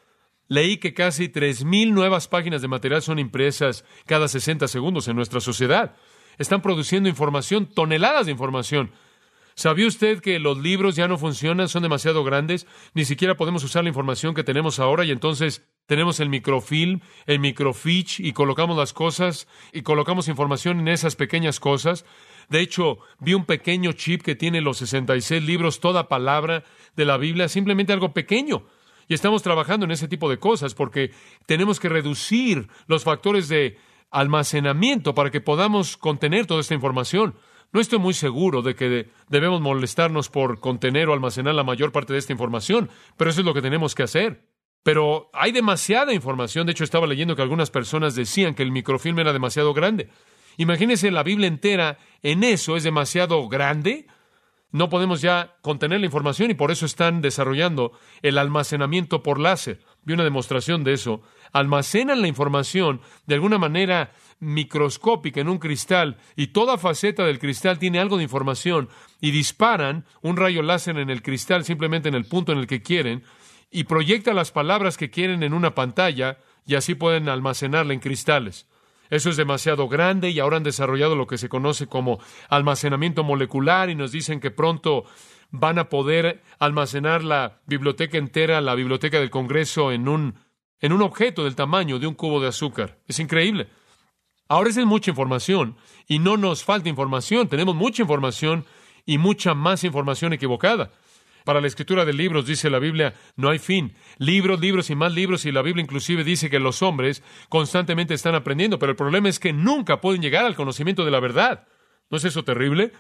Leí 0.47 0.77
que 0.77 0.93
casi 0.93 1.27
tres 1.27 1.63
mil 1.63 1.93
nuevas 1.93 2.27
páginas 2.27 2.61
de 2.61 2.67
material 2.67 3.01
son 3.01 3.19
impresas 3.19 3.83
cada 4.05 4.27
60 4.27 4.67
segundos 4.67 5.07
en 5.07 5.15
nuestra 5.15 5.39
sociedad. 5.39 5.95
Están 6.37 6.61
produciendo 6.61 7.09
información, 7.09 7.65
toneladas 7.65 8.25
de 8.25 8.31
información. 8.31 8.91
¿Sabía 9.55 9.87
usted 9.87 10.19
que 10.19 10.37
los 10.37 10.57
libros 10.57 10.97
ya 10.97 11.07
no 11.07 11.17
funcionan, 11.17 11.69
son 11.69 11.81
demasiado 11.81 12.25
grandes? 12.25 12.67
Ni 12.93 13.05
siquiera 13.05 13.37
podemos 13.37 13.63
usar 13.63 13.83
la 13.83 13.89
información 13.89 14.35
que 14.35 14.43
tenemos 14.43 14.79
ahora 14.79 15.05
y 15.05 15.11
entonces 15.11 15.65
tenemos 15.87 16.19
el 16.19 16.29
microfilm, 16.29 16.99
el 17.25 17.39
microfiche 17.39 18.21
y 18.21 18.33
colocamos 18.33 18.77
las 18.77 18.91
cosas 18.91 19.47
y 19.71 19.81
colocamos 19.81 20.27
información 20.27 20.81
en 20.81 20.89
esas 20.89 21.15
pequeñas 21.15 21.61
cosas. 21.61 22.05
De 22.49 22.59
hecho, 22.59 22.99
vi 23.19 23.33
un 23.33 23.45
pequeño 23.45 23.93
chip 23.93 24.21
que 24.21 24.35
tiene 24.35 24.59
los 24.59 24.77
66 24.79 25.41
libros, 25.41 25.79
toda 25.79 26.09
palabra 26.09 26.65
de 26.97 27.05
la 27.05 27.17
Biblia, 27.17 27.47
simplemente 27.47 27.93
algo 27.93 28.13
pequeño. 28.13 28.65
Y 29.07 29.13
estamos 29.13 29.43
trabajando 29.43 29.85
en 29.85 29.91
ese 29.91 30.07
tipo 30.07 30.29
de 30.29 30.39
cosas 30.39 30.73
porque 30.73 31.11
tenemos 31.45 31.79
que 31.79 31.89
reducir 31.89 32.67
los 32.87 33.03
factores 33.03 33.47
de 33.47 33.77
almacenamiento 34.11 35.13
para 35.13 35.31
que 35.31 35.41
podamos 35.41 35.97
contener 35.97 36.45
toda 36.45 36.61
esta 36.61 36.73
información. 36.73 37.35
No 37.71 37.81
estoy 37.81 37.99
muy 37.99 38.13
seguro 38.13 38.61
de 38.61 38.75
que 38.75 39.09
debemos 39.29 39.61
molestarnos 39.61 40.29
por 40.29 40.59
contener 40.59 41.09
o 41.09 41.13
almacenar 41.13 41.55
la 41.55 41.63
mayor 41.63 41.91
parte 41.91 42.13
de 42.13 42.19
esta 42.19 42.31
información, 42.31 42.89
pero 43.17 43.29
eso 43.29 43.41
es 43.41 43.45
lo 43.45 43.53
que 43.53 43.61
tenemos 43.61 43.95
que 43.95 44.03
hacer. 44.03 44.47
Pero 44.83 45.29
hay 45.33 45.51
demasiada 45.51 46.13
información. 46.13 46.65
De 46.65 46.71
hecho, 46.71 46.83
estaba 46.83 47.07
leyendo 47.07 47.35
que 47.35 47.41
algunas 47.41 47.71
personas 47.71 48.15
decían 48.15 48.53
que 48.53 48.63
el 48.63 48.71
microfilm 48.71 49.19
era 49.19 49.33
demasiado 49.33 49.73
grande. 49.73 50.09
Imagínense 50.57 51.11
la 51.11 51.23
Biblia 51.23 51.47
entera 51.47 51.97
en 52.21 52.43
eso 52.43 52.77
es 52.77 52.83
demasiado 52.83 53.47
grande 53.49 54.07
no 54.75 54.89
podemos 54.89 55.21
ya 55.21 55.55
contener 55.61 56.01
la 56.01 56.05
información 56.05 56.51
y 56.51 56.53
por 56.53 56.69
eso 56.69 56.85
están 56.85 57.21
desarrollando 57.21 57.93
el 58.21 58.37
almacenamiento 58.37 59.23
por 59.23 59.39
láser. 59.39 59.79
Vi 60.03 60.13
una 60.13 60.25
demostración 60.25 60.83
de 60.83 60.91
eso. 60.91 61.21
Almacenan 61.53 62.21
la 62.21 62.27
información 62.27 62.99
de 63.25 63.35
alguna 63.35 63.57
manera 63.57 64.11
microscópica 64.41 65.39
en 65.39 65.47
un 65.47 65.59
cristal 65.59 66.17
y 66.35 66.47
toda 66.47 66.77
faceta 66.77 67.23
del 67.23 67.39
cristal 67.39 67.79
tiene 67.79 67.99
algo 67.99 68.17
de 68.17 68.23
información 68.23 68.89
y 69.21 69.31
disparan 69.31 70.03
un 70.21 70.35
rayo 70.35 70.61
láser 70.61 70.97
en 70.97 71.09
el 71.09 71.21
cristal 71.21 71.63
simplemente 71.63 72.09
en 72.09 72.15
el 72.15 72.25
punto 72.25 72.51
en 72.51 72.57
el 72.57 72.67
que 72.67 72.81
quieren 72.81 73.23
y 73.71 73.85
proyectan 73.85 74.35
las 74.35 74.51
palabras 74.51 74.97
que 74.97 75.09
quieren 75.09 75.41
en 75.43 75.53
una 75.53 75.73
pantalla 75.73 76.39
y 76.67 76.75
así 76.75 76.95
pueden 76.95 77.29
almacenarla 77.29 77.93
en 77.93 78.01
cristales. 78.01 78.67
Eso 79.09 79.29
es 79.29 79.37
demasiado 79.37 79.87
grande 79.87 80.29
y 80.29 80.39
ahora 80.39 80.57
han 80.57 80.63
desarrollado 80.63 81.15
lo 81.15 81.27
que 81.27 81.37
se 81.37 81.49
conoce 81.49 81.87
como 81.87 82.19
almacenamiento 82.49 83.23
molecular 83.23 83.89
y 83.89 83.95
nos 83.95 84.11
dicen 84.11 84.39
que 84.39 84.51
pronto 84.51 85.05
van 85.51 85.79
a 85.79 85.89
poder 85.89 86.41
almacenar 86.59 87.23
la 87.23 87.59
biblioteca 87.65 88.17
entera, 88.17 88.61
la 88.61 88.75
biblioteca 88.75 89.19
del 89.19 89.29
Congreso, 89.29 89.91
en 89.91 90.07
un, 90.07 90.35
en 90.79 90.93
un 90.93 91.01
objeto 91.01 91.43
del 91.43 91.55
tamaño 91.55 91.99
de 91.99 92.07
un 92.07 92.15
cubo 92.15 92.41
de 92.41 92.47
azúcar. 92.47 92.99
Es 93.07 93.19
increíble. 93.19 93.69
Ahora 94.47 94.69
es 94.69 94.77
mucha 94.85 95.11
información 95.11 95.77
y 96.07 96.19
no 96.19 96.37
nos 96.37 96.63
falta 96.63 96.89
información. 96.89 97.47
Tenemos 97.47 97.75
mucha 97.75 98.03
información 98.03 98.65
y 99.05 99.17
mucha 99.17 99.53
más 99.53 99.83
información 99.83 100.33
equivocada. 100.33 100.91
Para 101.45 101.61
la 101.61 101.67
escritura 101.67 102.05
de 102.05 102.11
libros, 102.11 102.47
dice 102.47 102.71
la 102.71 102.79
Biblia, 102.79 103.13
no 103.35 103.49
hay 103.49 103.59
fin. 103.59 103.93
Libros, 104.17 104.59
libros 104.59 104.89
y 104.89 104.95
más 104.95 105.13
libros, 105.13 105.45
y 105.45 105.51
la 105.51 105.61
Biblia 105.61 105.83
inclusive 105.83 106.23
dice 106.23 106.49
que 106.49 106.59
los 106.59 106.81
hombres 106.81 107.23
constantemente 107.49 108.15
están 108.15 108.33
aprendiendo, 108.33 108.79
pero 108.79 108.89
el 108.89 108.95
problema 108.95 109.29
es 109.29 109.39
que 109.39 109.53
nunca 109.53 110.01
pueden 110.01 110.23
llegar 110.23 110.43
al 110.43 110.55
conocimiento 110.55 111.05
de 111.05 111.11
la 111.11 111.19
verdad. 111.19 111.67
¿No 112.09 112.17
es 112.17 112.25
eso 112.25 112.43
terrible? 112.43 112.91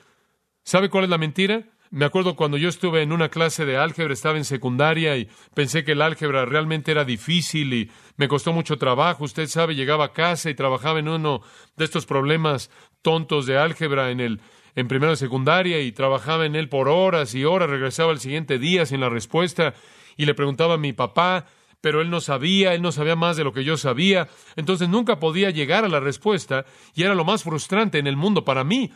¿Sabe 0.63 0.89
cuál 0.89 1.05
es 1.05 1.09
la 1.09 1.17
mentira? 1.17 1.63
Me 1.89 2.05
acuerdo 2.05 2.35
cuando 2.35 2.57
yo 2.57 2.69
estuve 2.69 3.01
en 3.01 3.11
una 3.11 3.29
clase 3.29 3.65
de 3.65 3.77
álgebra, 3.77 4.13
estaba 4.13 4.37
en 4.37 4.45
secundaria 4.45 5.17
y 5.17 5.27
pensé 5.55 5.83
que 5.83 5.93
el 5.93 6.01
álgebra 6.03 6.45
realmente 6.45 6.91
era 6.91 7.03
difícil 7.03 7.73
y 7.73 7.91
me 8.15 8.27
costó 8.27 8.53
mucho 8.53 8.77
trabajo. 8.77 9.23
Usted 9.23 9.47
sabe, 9.47 9.73
llegaba 9.75 10.05
a 10.05 10.13
casa 10.13 10.51
y 10.51 10.55
trabajaba 10.55 10.99
en 10.99 11.09
uno 11.09 11.41
de 11.77 11.85
estos 11.85 12.05
problemas 12.05 12.69
tontos 13.01 13.47
de 13.47 13.57
álgebra 13.57 14.11
en 14.11 14.19
el 14.19 14.41
en 14.75 14.87
primera 14.87 15.15
secundaria 15.15 15.81
y 15.81 15.91
trabajaba 15.91 16.45
en 16.45 16.55
él 16.55 16.69
por 16.69 16.89
horas 16.89 17.33
y 17.33 17.45
horas, 17.45 17.69
regresaba 17.69 18.11
el 18.11 18.19
siguiente 18.19 18.59
día 18.59 18.85
sin 18.85 18.99
la 18.99 19.09
respuesta 19.09 19.73
y 20.17 20.25
le 20.25 20.33
preguntaba 20.33 20.75
a 20.75 20.77
mi 20.77 20.93
papá, 20.93 21.45
pero 21.81 22.01
él 22.01 22.09
no 22.09 22.19
sabía, 22.19 22.73
él 22.73 22.81
no 22.81 22.91
sabía 22.91 23.15
más 23.15 23.37
de 23.37 23.43
lo 23.43 23.53
que 23.53 23.63
yo 23.63 23.77
sabía, 23.77 24.27
entonces 24.55 24.89
nunca 24.89 25.19
podía 25.19 25.49
llegar 25.51 25.85
a 25.85 25.89
la 25.89 25.99
respuesta 25.99 26.65
y 26.93 27.03
era 27.03 27.15
lo 27.15 27.23
más 27.23 27.43
frustrante 27.43 27.99
en 27.99 28.07
el 28.07 28.17
mundo 28.17 28.43
para 28.43 28.63
mí. 28.63 28.91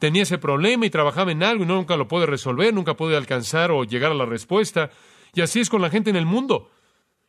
Tenía 0.00 0.24
ese 0.24 0.38
problema 0.38 0.84
y 0.84 0.90
trabajaba 0.90 1.30
en 1.30 1.44
algo 1.44 1.62
y 1.62 1.66
nunca 1.68 1.96
lo 1.96 2.08
pude 2.08 2.26
resolver, 2.26 2.74
nunca 2.74 2.94
pude 2.94 3.16
alcanzar 3.16 3.70
o 3.70 3.84
llegar 3.84 4.10
a 4.10 4.16
la 4.16 4.26
respuesta. 4.26 4.90
Y 5.32 5.40
así 5.40 5.60
es 5.60 5.70
con 5.70 5.80
la 5.80 5.90
gente 5.90 6.10
en 6.10 6.16
el 6.16 6.26
mundo. 6.26 6.71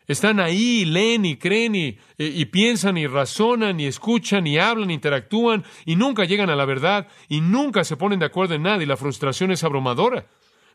Están 0.07 0.39
ahí, 0.39 0.83
leen 0.83 1.25
y 1.25 1.37
creen 1.37 1.75
y, 1.75 1.97
y, 2.17 2.45
piensan 2.45 2.97
y 2.97 3.07
razonan 3.07 3.79
y 3.79 3.85
escuchan 3.85 4.45
y 4.45 4.57
hablan, 4.57 4.91
interactúan 4.91 5.63
y 5.85 5.95
nunca 5.95 6.25
llegan 6.25 6.49
a 6.49 6.55
la 6.55 6.65
verdad 6.65 7.07
y 7.29 7.39
nunca 7.39 7.83
se 7.83 7.95
ponen 7.95 8.19
de 8.19 8.25
acuerdo 8.25 8.55
en 8.55 8.63
nada 8.63 8.83
y 8.83 8.85
la 8.85 8.97
frustración 8.97 9.51
es 9.51 9.63
abrumadora. 9.63 10.25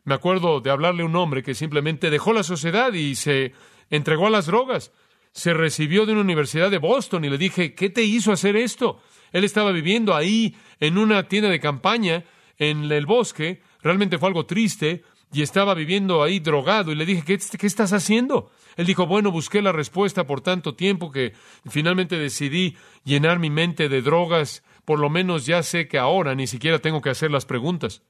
Me 0.03 0.15
acuerdo 0.15 0.61
de 0.61 0.71
hablarle 0.71 1.03
a 1.03 1.05
un 1.05 1.15
hombre 1.15 1.43
que 1.43 1.53
simplemente 1.53 2.09
dejó 2.09 2.33
la 2.33 2.43
sociedad 2.43 2.91
y 2.93 3.15
se 3.15 3.53
entregó 3.91 4.27
a 4.27 4.31
las 4.31 4.47
drogas. 4.47 4.91
Se 5.31 5.53
recibió 5.53 6.07
de 6.07 6.13
una 6.13 6.21
universidad 6.21 6.71
de 6.71 6.79
Boston 6.79 7.25
y 7.25 7.29
le 7.29 7.37
dije, 7.37 7.75
¿qué 7.75 7.91
te 7.91 8.03
hizo 8.03 8.31
hacer 8.31 8.55
esto? 8.55 8.99
Él 9.31 9.43
estaba 9.43 9.71
viviendo 9.71 10.15
ahí 10.15 10.55
en 10.79 10.97
una 10.97 11.27
tienda 11.27 11.49
de 11.49 11.59
campaña 11.59 12.23
en 12.57 12.91
el 12.91 13.05
bosque. 13.05 13.61
Realmente 13.83 14.17
fue 14.17 14.29
algo 14.29 14.47
triste 14.47 15.03
y 15.31 15.41
estaba 15.41 15.75
viviendo 15.75 16.23
ahí 16.23 16.39
drogado 16.39 16.91
y 16.91 16.95
le 16.95 17.05
dije, 17.05 17.23
¿qué, 17.23 17.37
qué 17.57 17.67
estás 17.67 17.93
haciendo? 17.93 18.51
Él 18.77 18.85
dijo, 18.85 19.05
bueno, 19.05 19.31
busqué 19.31 19.61
la 19.61 19.71
respuesta 19.71 20.25
por 20.25 20.41
tanto 20.41 20.75
tiempo 20.75 21.11
que 21.11 21.33
finalmente 21.69 22.17
decidí 22.17 22.77
llenar 23.03 23.37
mi 23.37 23.49
mente 23.49 23.89
de 23.89 24.01
drogas. 24.01 24.63
Por 24.85 24.99
lo 24.99 25.09
menos 25.09 25.45
ya 25.45 25.61
sé 25.61 25.87
que 25.87 25.99
ahora 25.99 26.33
ni 26.33 26.47
siquiera 26.47 26.79
tengo 26.79 27.01
que 27.01 27.11
hacer 27.11 27.29
las 27.29 27.45
preguntas. 27.45 28.01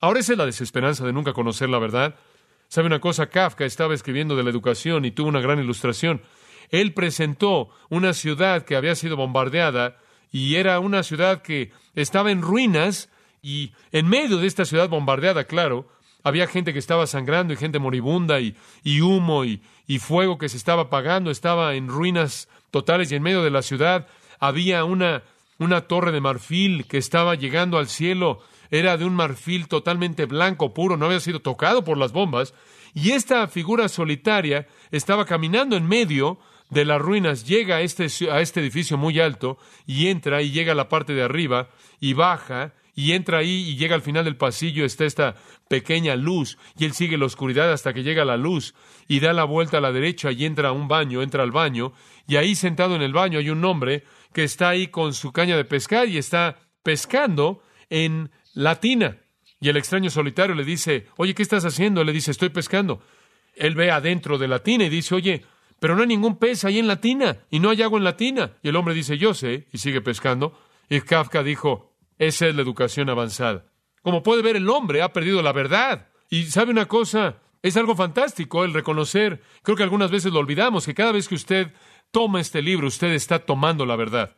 Ahora 0.00 0.20
esa 0.20 0.32
es 0.32 0.38
la 0.38 0.46
desesperanza 0.46 1.06
de 1.06 1.12
nunca 1.12 1.32
conocer 1.32 1.70
la 1.70 1.78
verdad. 1.78 2.16
¿Sabe 2.68 2.88
una 2.88 3.00
cosa? 3.00 3.28
Kafka 3.28 3.64
estaba 3.64 3.94
escribiendo 3.94 4.36
de 4.36 4.42
la 4.42 4.50
educación 4.50 5.04
y 5.04 5.12
tuvo 5.12 5.28
una 5.28 5.40
gran 5.40 5.58
ilustración. 5.58 6.22
Él 6.68 6.92
presentó 6.92 7.70
una 7.88 8.12
ciudad 8.12 8.64
que 8.64 8.76
había 8.76 8.94
sido 8.96 9.16
bombardeada 9.16 9.96
y 10.30 10.56
era 10.56 10.78
una 10.80 11.02
ciudad 11.02 11.40
que 11.40 11.72
estaba 11.94 12.30
en 12.30 12.42
ruinas 12.42 13.08
y 13.40 13.72
en 13.92 14.08
medio 14.08 14.38
de 14.38 14.48
esta 14.48 14.64
ciudad 14.64 14.88
bombardeada, 14.88 15.44
claro, 15.44 15.88
había 16.26 16.48
gente 16.48 16.72
que 16.72 16.80
estaba 16.80 17.06
sangrando 17.06 17.52
y 17.52 17.56
gente 17.56 17.78
moribunda 17.78 18.40
y, 18.40 18.56
humo 19.00 19.44
y, 19.44 19.62
y 19.86 20.00
fuego 20.00 20.38
que 20.38 20.48
se 20.48 20.56
estaba 20.56 20.82
apagando, 20.82 21.30
estaba 21.30 21.76
en 21.76 21.86
ruinas 21.86 22.48
totales 22.72 23.12
y 23.12 23.14
en 23.14 23.22
medio 23.22 23.44
de 23.44 23.52
la 23.52 23.62
ciudad. 23.62 24.08
Había 24.40 24.82
una, 24.82 25.22
una 25.60 25.82
torre 25.82 26.10
de 26.10 26.20
marfil 26.20 26.86
que 26.88 26.98
estaba 26.98 27.36
llegando 27.36 27.78
al 27.78 27.86
cielo, 27.86 28.40
era 28.72 28.96
de 28.96 29.04
un 29.04 29.14
marfil 29.14 29.68
totalmente 29.68 30.26
blanco, 30.26 30.74
puro, 30.74 30.96
no 30.96 31.06
había 31.06 31.20
sido 31.20 31.38
tocado 31.38 31.84
por 31.84 31.96
las 31.96 32.10
bombas, 32.10 32.54
y 32.92 33.12
esta 33.12 33.46
figura 33.46 33.88
solitaria 33.88 34.66
estaba 34.90 35.26
caminando 35.26 35.76
en 35.76 35.86
medio 35.86 36.38
de 36.70 36.86
las 36.86 37.00
ruinas, 37.00 37.46
llega 37.46 37.76
a 37.76 37.80
este, 37.82 38.08
a 38.32 38.40
este 38.40 38.58
edificio 38.58 38.96
muy 38.98 39.20
alto 39.20 39.58
y 39.86 40.08
entra 40.08 40.42
y 40.42 40.50
llega 40.50 40.72
a 40.72 40.74
la 40.74 40.88
parte 40.88 41.14
de 41.14 41.22
arriba 41.22 41.68
y 42.00 42.14
baja 42.14 42.72
y 42.96 43.12
entra 43.12 43.38
ahí 43.38 43.68
y 43.68 43.76
llega 43.76 43.94
al 43.94 44.02
final 44.02 44.24
del 44.24 44.36
pasillo, 44.36 44.84
está 44.84 45.04
esta 45.04 45.36
pequeña 45.68 46.16
luz 46.16 46.56
y 46.78 46.86
él 46.86 46.94
sigue 46.94 47.18
la 47.18 47.26
oscuridad 47.26 47.70
hasta 47.70 47.92
que 47.92 48.02
llega 48.02 48.24
la 48.24 48.38
luz 48.38 48.74
y 49.06 49.20
da 49.20 49.34
la 49.34 49.44
vuelta 49.44 49.78
a 49.78 49.80
la 49.82 49.92
derecha 49.92 50.32
y 50.32 50.46
entra 50.46 50.70
a 50.70 50.72
un 50.72 50.88
baño, 50.88 51.22
entra 51.22 51.42
al 51.42 51.52
baño 51.52 51.92
y 52.26 52.36
ahí 52.36 52.54
sentado 52.54 52.96
en 52.96 53.02
el 53.02 53.12
baño 53.12 53.38
hay 53.38 53.50
un 53.50 53.62
hombre 53.66 54.04
que 54.32 54.44
está 54.44 54.70
ahí 54.70 54.88
con 54.88 55.12
su 55.12 55.30
caña 55.30 55.58
de 55.58 55.66
pescar 55.66 56.08
y 56.08 56.16
está 56.16 56.56
pescando 56.82 57.62
en 57.90 58.30
la 58.54 58.80
tina. 58.80 59.18
Y 59.60 59.68
el 59.68 59.76
extraño 59.76 60.10
solitario 60.10 60.54
le 60.54 60.64
dice, 60.64 61.06
oye, 61.16 61.34
¿qué 61.34 61.42
estás 61.42 61.64
haciendo? 61.64 62.02
Le 62.02 62.12
dice, 62.12 62.30
estoy 62.30 62.48
pescando. 62.48 63.02
Él 63.54 63.74
ve 63.74 63.90
adentro 63.90 64.38
de 64.38 64.48
la 64.48 64.62
tina 64.62 64.84
y 64.84 64.88
dice, 64.88 65.14
oye, 65.14 65.44
pero 65.80 65.94
no 65.94 66.02
hay 66.02 66.08
ningún 66.08 66.38
pez 66.38 66.64
ahí 66.64 66.78
en 66.78 66.86
la 66.86 67.00
tina 67.00 67.38
y 67.50 67.60
no 67.60 67.70
hay 67.70 67.82
agua 67.82 67.98
en 67.98 68.04
la 68.04 68.16
tina. 68.16 68.52
Y 68.62 68.68
el 68.68 68.76
hombre 68.76 68.94
dice, 68.94 69.18
yo 69.18 69.34
sé, 69.34 69.66
y 69.72 69.78
sigue 69.78 70.00
pescando. 70.00 70.58
Y 70.88 71.00
Kafka 71.00 71.42
dijo, 71.42 71.95
esa 72.18 72.46
es 72.46 72.54
la 72.54 72.62
educación 72.62 73.08
avanzada. 73.08 73.66
Como 74.02 74.22
puede 74.22 74.42
ver, 74.42 74.56
el 74.56 74.68
hombre 74.68 75.02
ha 75.02 75.12
perdido 75.12 75.42
la 75.42 75.52
verdad. 75.52 76.08
Y 76.30 76.44
sabe 76.44 76.70
una 76.70 76.86
cosa, 76.86 77.36
es 77.62 77.76
algo 77.76 77.96
fantástico 77.96 78.64
el 78.64 78.74
reconocer, 78.74 79.42
creo 79.62 79.76
que 79.76 79.82
algunas 79.82 80.10
veces 80.10 80.32
lo 80.32 80.40
olvidamos, 80.40 80.86
que 80.86 80.94
cada 80.94 81.12
vez 81.12 81.28
que 81.28 81.34
usted 81.34 81.72
toma 82.10 82.40
este 82.40 82.62
libro, 82.62 82.88
usted 82.88 83.12
está 83.12 83.40
tomando 83.40 83.86
la 83.86 83.96
verdad. 83.96 84.36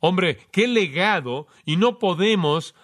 Hombre, 0.00 0.38
qué 0.50 0.66
legado, 0.66 1.46
y 1.64 1.76
no 1.76 1.98
podemos 1.98 2.74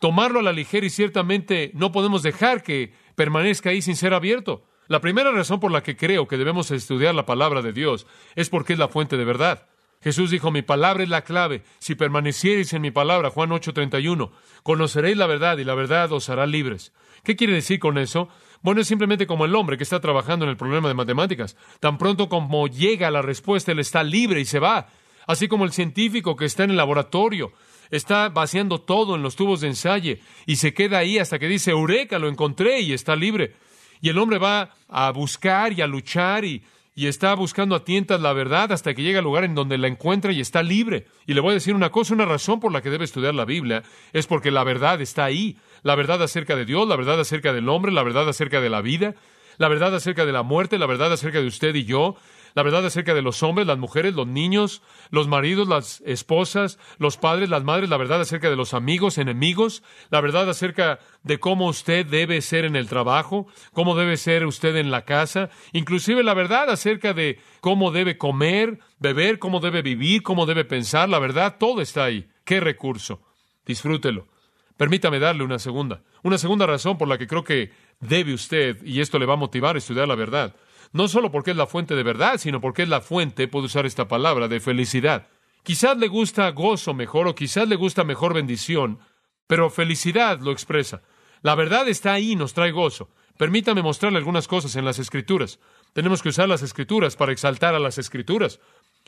tomarlo 0.00 0.40
a 0.40 0.42
la 0.42 0.52
ligera 0.52 0.86
y 0.86 0.90
ciertamente 0.90 1.70
no 1.74 1.92
podemos 1.92 2.22
dejar 2.22 2.62
que 2.62 2.94
permanezca 3.14 3.70
ahí 3.70 3.80
sin 3.80 3.96
ser 3.96 4.12
abierto. 4.12 4.64
La 4.88 5.00
primera 5.00 5.32
razón 5.32 5.60
por 5.60 5.70
la 5.70 5.82
que 5.82 5.96
creo 5.96 6.28
que 6.28 6.36
debemos 6.36 6.70
estudiar 6.70 7.14
la 7.14 7.26
palabra 7.26 7.62
de 7.62 7.72
Dios 7.72 8.06
es 8.34 8.50
porque 8.50 8.74
es 8.74 8.78
la 8.78 8.88
fuente 8.88 9.16
de 9.16 9.24
verdad. 9.24 9.66
Jesús 10.04 10.30
dijo, 10.30 10.50
mi 10.50 10.60
palabra 10.60 11.02
es 11.02 11.08
la 11.08 11.22
clave. 11.22 11.62
Si 11.78 11.94
permaneciereis 11.94 12.74
en 12.74 12.82
mi 12.82 12.90
palabra, 12.90 13.30
Juan 13.30 13.48
8:31, 13.52 14.32
conoceréis 14.62 15.16
la 15.16 15.26
verdad 15.26 15.56
y 15.56 15.64
la 15.64 15.74
verdad 15.74 16.12
os 16.12 16.28
hará 16.28 16.44
libres. 16.46 16.92
¿Qué 17.24 17.36
quiere 17.36 17.54
decir 17.54 17.78
con 17.78 17.96
eso? 17.96 18.28
Bueno, 18.60 18.82
es 18.82 18.86
simplemente 18.86 19.26
como 19.26 19.46
el 19.46 19.54
hombre 19.54 19.78
que 19.78 19.82
está 19.82 20.00
trabajando 20.00 20.44
en 20.44 20.50
el 20.50 20.58
problema 20.58 20.88
de 20.88 20.94
matemáticas. 20.94 21.56
Tan 21.80 21.96
pronto 21.96 22.28
como 22.28 22.68
llega 22.68 23.10
la 23.10 23.22
respuesta, 23.22 23.72
él 23.72 23.78
está 23.78 24.02
libre 24.04 24.42
y 24.42 24.44
se 24.44 24.58
va. 24.58 24.88
Así 25.26 25.48
como 25.48 25.64
el 25.64 25.72
científico 25.72 26.36
que 26.36 26.44
está 26.44 26.64
en 26.64 26.72
el 26.72 26.76
laboratorio, 26.76 27.54
está 27.90 28.28
vaciando 28.28 28.82
todo 28.82 29.14
en 29.14 29.22
los 29.22 29.36
tubos 29.36 29.62
de 29.62 29.68
ensayo 29.68 30.16
y 30.44 30.56
se 30.56 30.74
queda 30.74 30.98
ahí 30.98 31.18
hasta 31.18 31.38
que 31.38 31.48
dice, 31.48 31.70
Eureka, 31.70 32.18
lo 32.18 32.28
encontré 32.28 32.80
y 32.80 32.92
está 32.92 33.16
libre. 33.16 33.54
Y 34.02 34.10
el 34.10 34.18
hombre 34.18 34.36
va 34.36 34.68
a 34.86 35.10
buscar 35.12 35.72
y 35.72 35.80
a 35.80 35.86
luchar 35.86 36.44
y, 36.44 36.62
y 36.94 37.08
está 37.08 37.34
buscando 37.34 37.74
a 37.74 37.84
tientas 37.84 38.20
la 38.20 38.32
verdad 38.32 38.70
hasta 38.72 38.94
que 38.94 39.02
llega 39.02 39.18
al 39.18 39.24
lugar 39.24 39.44
en 39.44 39.54
donde 39.54 39.78
la 39.78 39.88
encuentra 39.88 40.32
y 40.32 40.40
está 40.40 40.62
libre. 40.62 41.06
Y 41.26 41.34
le 41.34 41.40
voy 41.40 41.50
a 41.50 41.54
decir 41.54 41.74
una 41.74 41.90
cosa, 41.90 42.14
una 42.14 42.24
razón 42.24 42.60
por 42.60 42.72
la 42.72 42.82
que 42.82 42.90
debe 42.90 43.04
estudiar 43.04 43.34
la 43.34 43.44
Biblia 43.44 43.82
es 44.12 44.26
porque 44.26 44.52
la 44.52 44.62
verdad 44.62 45.00
está 45.00 45.24
ahí. 45.24 45.56
La 45.82 45.96
verdad 45.96 46.22
acerca 46.22 46.54
de 46.54 46.64
Dios, 46.64 46.86
la 46.86 46.96
verdad 46.96 47.18
acerca 47.20 47.52
del 47.52 47.68
hombre, 47.68 47.92
la 47.92 48.04
verdad 48.04 48.28
acerca 48.28 48.60
de 48.60 48.70
la 48.70 48.80
vida, 48.80 49.14
la 49.58 49.68
verdad 49.68 49.94
acerca 49.94 50.24
de 50.24 50.32
la 50.32 50.42
muerte, 50.42 50.78
la 50.78 50.86
verdad 50.86 51.12
acerca 51.12 51.40
de 51.40 51.46
usted 51.46 51.74
y 51.74 51.84
yo, 51.84 52.16
la 52.54 52.62
verdad 52.62 52.86
acerca 52.86 53.14
de 53.14 53.22
los 53.22 53.42
hombres, 53.42 53.66
las 53.66 53.78
mujeres, 53.78 54.14
los 54.14 54.26
niños, 54.26 54.80
los 55.10 55.26
maridos, 55.26 55.66
las 55.66 56.00
esposas, 56.06 56.78
los 56.98 57.16
padres, 57.16 57.48
las 57.48 57.64
madres, 57.64 57.90
la 57.90 57.96
verdad 57.96 58.20
acerca 58.20 58.48
de 58.48 58.56
los 58.56 58.74
amigos, 58.74 59.18
enemigos, 59.18 59.82
la 60.10 60.20
verdad 60.20 60.48
acerca 60.48 61.00
de 61.24 61.38
cómo 61.40 61.66
usted 61.66 62.06
debe 62.06 62.40
ser 62.40 62.64
en 62.64 62.76
el 62.76 62.88
trabajo, 62.88 63.48
cómo 63.72 63.96
debe 63.96 64.16
ser 64.16 64.46
usted 64.46 64.76
en 64.76 64.92
la 64.92 65.04
casa, 65.04 65.50
inclusive 65.72 66.22
la 66.22 66.34
verdad 66.34 66.70
acerca 66.70 67.12
de 67.12 67.40
cómo 67.60 67.90
debe 67.90 68.18
comer, 68.18 68.78
beber, 69.00 69.40
cómo 69.40 69.58
debe 69.58 69.82
vivir, 69.82 70.22
cómo 70.22 70.46
debe 70.46 70.64
pensar, 70.64 71.08
la 71.08 71.18
verdad, 71.18 71.56
todo 71.58 71.80
está 71.80 72.04
ahí. 72.04 72.28
¡Qué 72.44 72.60
recurso! 72.60 73.20
Disfrútelo. 73.66 74.28
Permítame 74.76 75.18
darle 75.18 75.44
una 75.44 75.58
segunda. 75.58 76.02
Una 76.22 76.38
segunda 76.38 76.66
razón 76.66 76.98
por 76.98 77.08
la 77.08 77.18
que 77.18 77.26
creo 77.26 77.42
que 77.42 77.72
debe 78.00 78.34
usted, 78.34 78.82
y 78.84 79.00
esto 79.00 79.18
le 79.18 79.26
va 79.26 79.34
a 79.34 79.38
motivar 79.38 79.76
a 79.76 79.78
estudiar 79.78 80.06
la 80.06 80.14
verdad 80.14 80.54
no 80.94 81.08
solo 81.08 81.32
porque 81.32 81.50
es 81.50 81.56
la 81.56 81.66
fuente 81.66 81.96
de 81.96 82.04
verdad, 82.04 82.38
sino 82.38 82.60
porque 82.60 82.84
es 82.84 82.88
la 82.88 83.00
fuente, 83.00 83.48
puedo 83.48 83.66
usar 83.66 83.84
esta 83.84 84.06
palabra, 84.06 84.46
de 84.46 84.60
felicidad. 84.60 85.26
Quizás 85.64 85.98
le 85.98 86.06
gusta 86.06 86.48
gozo 86.52 86.94
mejor 86.94 87.26
o 87.26 87.34
quizás 87.34 87.66
le 87.66 87.74
gusta 87.74 88.04
mejor 88.04 88.32
bendición, 88.32 89.00
pero 89.48 89.70
felicidad 89.70 90.38
lo 90.40 90.52
expresa. 90.52 91.02
La 91.42 91.56
verdad 91.56 91.88
está 91.88 92.12
ahí, 92.12 92.36
nos 92.36 92.54
trae 92.54 92.70
gozo. 92.70 93.10
Permítame 93.36 93.82
mostrarle 93.82 94.18
algunas 94.18 94.46
cosas 94.46 94.76
en 94.76 94.84
las 94.84 95.00
Escrituras. 95.00 95.58
Tenemos 95.94 96.22
que 96.22 96.28
usar 96.28 96.48
las 96.48 96.62
Escrituras 96.62 97.16
para 97.16 97.32
exaltar 97.32 97.74
a 97.74 97.80
las 97.80 97.98
Escrituras. 97.98 98.60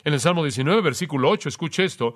En 0.03 0.13
el 0.13 0.19
Salmo 0.19 0.43
19, 0.43 0.81
versículo 0.81 1.29
8, 1.29 1.47
escuche 1.47 1.85
esto. 1.85 2.15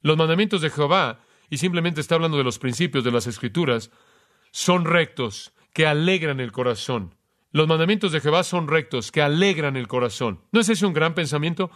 Los 0.00 0.16
mandamientos 0.16 0.62
de 0.62 0.70
Jehová, 0.70 1.20
y 1.50 1.58
simplemente 1.58 2.00
está 2.00 2.14
hablando 2.14 2.38
de 2.38 2.44
los 2.44 2.58
principios 2.58 3.04
de 3.04 3.12
las 3.12 3.26
Escrituras, 3.26 3.90
son 4.52 4.86
rectos, 4.86 5.52
que 5.74 5.86
alegran 5.86 6.40
el 6.40 6.50
corazón. 6.50 7.14
Los 7.52 7.68
mandamientos 7.68 8.12
de 8.12 8.20
Jehová 8.20 8.44
son 8.44 8.66
rectos, 8.66 9.12
que 9.12 9.22
alegran 9.22 9.76
el 9.76 9.86
corazón. 9.86 10.40
¿No 10.52 10.60
es 10.60 10.68
ese 10.70 10.86
un 10.86 10.94
gran 10.94 11.14
pensamiento? 11.14 11.70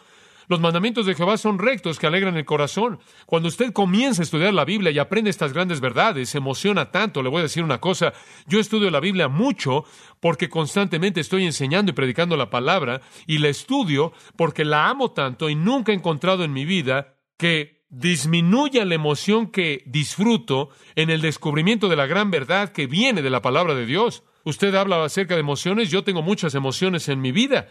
Los 0.48 0.60
mandamientos 0.60 1.06
de 1.06 1.14
Jehová 1.14 1.36
son 1.36 1.58
rectos, 1.58 1.98
que 1.98 2.06
alegran 2.06 2.36
el 2.36 2.44
corazón. 2.44 3.00
Cuando 3.26 3.48
usted 3.48 3.72
comienza 3.72 4.22
a 4.22 4.24
estudiar 4.24 4.54
la 4.54 4.64
Biblia 4.64 4.90
y 4.90 4.98
aprende 4.98 5.28
estas 5.28 5.52
grandes 5.52 5.80
verdades, 5.80 6.30
se 6.30 6.38
emociona 6.38 6.90
tanto. 6.90 7.22
Le 7.22 7.28
voy 7.28 7.40
a 7.40 7.42
decir 7.42 7.62
una 7.64 7.80
cosa, 7.80 8.12
yo 8.46 8.60
estudio 8.60 8.90
la 8.90 9.00
Biblia 9.00 9.28
mucho 9.28 9.84
porque 10.20 10.48
constantemente 10.48 11.20
estoy 11.20 11.44
enseñando 11.44 11.90
y 11.90 11.94
predicando 11.94 12.36
la 12.36 12.48
palabra 12.48 13.02
y 13.26 13.38
la 13.38 13.48
estudio 13.48 14.12
porque 14.36 14.64
la 14.64 14.88
amo 14.88 15.10
tanto 15.10 15.50
y 15.50 15.56
nunca 15.56 15.92
he 15.92 15.96
encontrado 15.96 16.44
en 16.44 16.52
mi 16.52 16.64
vida 16.64 17.18
que 17.36 17.84
disminuya 17.88 18.84
la 18.84 18.94
emoción 18.94 19.48
que 19.48 19.82
disfruto 19.86 20.70
en 20.94 21.10
el 21.10 21.20
descubrimiento 21.20 21.88
de 21.88 21.96
la 21.96 22.06
gran 22.06 22.30
verdad 22.30 22.70
que 22.70 22.86
viene 22.86 23.20
de 23.20 23.30
la 23.30 23.42
palabra 23.42 23.74
de 23.74 23.84
Dios. 23.84 24.22
Usted 24.46 24.76
habla 24.76 25.04
acerca 25.04 25.34
de 25.34 25.40
emociones, 25.40 25.90
yo 25.90 26.04
tengo 26.04 26.22
muchas 26.22 26.54
emociones 26.54 27.08
en 27.08 27.20
mi 27.20 27.32
vida. 27.32 27.66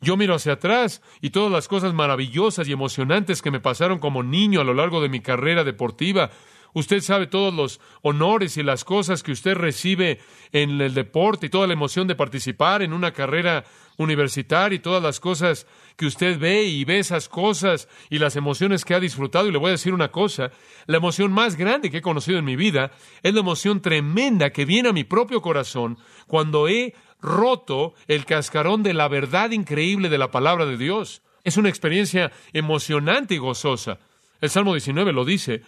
Yo 0.00 0.16
miro 0.16 0.36
hacia 0.36 0.52
atrás 0.52 1.02
y 1.20 1.30
todas 1.30 1.50
las 1.50 1.66
cosas 1.66 1.94
maravillosas 1.94 2.68
y 2.68 2.72
emocionantes 2.72 3.42
que 3.42 3.50
me 3.50 3.58
pasaron 3.58 3.98
como 3.98 4.22
niño 4.22 4.60
a 4.60 4.64
lo 4.64 4.72
largo 4.72 5.02
de 5.02 5.08
mi 5.08 5.18
carrera 5.18 5.64
deportiva. 5.64 6.30
Usted 6.76 7.00
sabe 7.00 7.26
todos 7.26 7.54
los 7.54 7.80
honores 8.02 8.58
y 8.58 8.62
las 8.62 8.84
cosas 8.84 9.22
que 9.22 9.32
usted 9.32 9.54
recibe 9.54 10.20
en 10.52 10.78
el 10.78 10.92
deporte 10.92 11.46
y 11.46 11.48
toda 11.48 11.66
la 11.66 11.72
emoción 11.72 12.06
de 12.06 12.14
participar 12.14 12.82
en 12.82 12.92
una 12.92 13.12
carrera 13.12 13.64
universitaria 13.96 14.76
y 14.76 14.80
todas 14.80 15.02
las 15.02 15.18
cosas 15.18 15.66
que 15.96 16.04
usted 16.04 16.38
ve 16.38 16.64
y 16.64 16.84
ve 16.84 16.98
esas 16.98 17.30
cosas 17.30 17.88
y 18.10 18.18
las 18.18 18.36
emociones 18.36 18.84
que 18.84 18.92
ha 18.92 19.00
disfrutado. 19.00 19.48
Y 19.48 19.52
le 19.52 19.58
voy 19.58 19.68
a 19.68 19.70
decir 19.70 19.94
una 19.94 20.10
cosa, 20.10 20.50
la 20.84 20.98
emoción 20.98 21.32
más 21.32 21.56
grande 21.56 21.90
que 21.90 21.96
he 21.96 22.02
conocido 22.02 22.38
en 22.38 22.44
mi 22.44 22.56
vida 22.56 22.90
es 23.22 23.32
la 23.32 23.40
emoción 23.40 23.80
tremenda 23.80 24.50
que 24.50 24.66
viene 24.66 24.90
a 24.90 24.92
mi 24.92 25.04
propio 25.04 25.40
corazón 25.40 25.96
cuando 26.26 26.68
he 26.68 26.92
roto 27.22 27.94
el 28.06 28.26
cascarón 28.26 28.82
de 28.82 28.92
la 28.92 29.08
verdad 29.08 29.50
increíble 29.52 30.10
de 30.10 30.18
la 30.18 30.30
palabra 30.30 30.66
de 30.66 30.76
Dios. 30.76 31.22
Es 31.42 31.56
una 31.56 31.70
experiencia 31.70 32.32
emocionante 32.52 33.34
y 33.34 33.38
gozosa. 33.38 33.98
El 34.42 34.50
Salmo 34.50 34.74
19 34.74 35.14
lo 35.14 35.24
dice, 35.24 35.62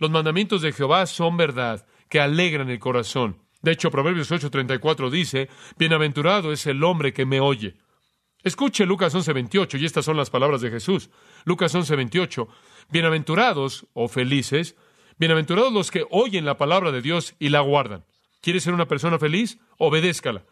los 0.00 0.10
mandamientos 0.10 0.62
de 0.62 0.72
Jehová 0.72 1.06
son 1.06 1.36
verdad, 1.36 1.86
que 2.08 2.20
alegran 2.20 2.70
el 2.70 2.80
corazón. 2.80 3.38
De 3.62 3.70
hecho, 3.70 3.90
Proverbios 3.90 4.32
8:34 4.32 5.10
dice, 5.10 5.48
Bienaventurado 5.78 6.50
es 6.52 6.66
el 6.66 6.82
hombre 6.82 7.12
que 7.12 7.26
me 7.26 7.38
oye. 7.38 7.76
Escuche 8.42 8.86
Lucas 8.86 9.14
11:28, 9.14 9.78
y 9.78 9.84
estas 9.84 10.06
son 10.06 10.16
las 10.16 10.30
palabras 10.30 10.62
de 10.62 10.70
Jesús. 10.70 11.10
Lucas 11.44 11.74
11:28, 11.74 12.48
bienaventurados 12.90 13.86
o 13.92 14.08
felices, 14.08 14.76
bienaventurados 15.18 15.72
los 15.72 15.90
que 15.90 16.06
oyen 16.10 16.46
la 16.46 16.56
palabra 16.56 16.90
de 16.90 17.02
Dios 17.02 17.34
y 17.38 17.50
la 17.50 17.60
guardan. 17.60 18.06
¿Quieres 18.40 18.62
ser 18.62 18.72
una 18.72 18.88
persona 18.88 19.18
feliz? 19.18 19.58
Obedézcala. 19.76 20.46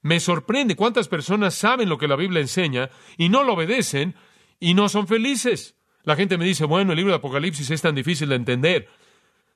Me 0.00 0.20
sorprende 0.20 0.76
cuántas 0.76 1.08
personas 1.08 1.54
saben 1.54 1.88
lo 1.88 1.98
que 1.98 2.08
la 2.08 2.16
Biblia 2.16 2.40
enseña 2.40 2.90
y 3.16 3.28
no 3.28 3.42
lo 3.42 3.54
obedecen 3.54 4.14
y 4.60 4.74
no 4.74 4.88
son 4.88 5.08
felices. 5.08 5.76
La 6.04 6.16
gente 6.16 6.36
me 6.38 6.44
dice, 6.44 6.64
bueno, 6.64 6.92
el 6.92 6.96
libro 6.96 7.12
de 7.12 7.18
Apocalipsis 7.18 7.70
es 7.70 7.82
tan 7.82 7.94
difícil 7.94 8.28
de 8.28 8.36
entender. 8.36 8.88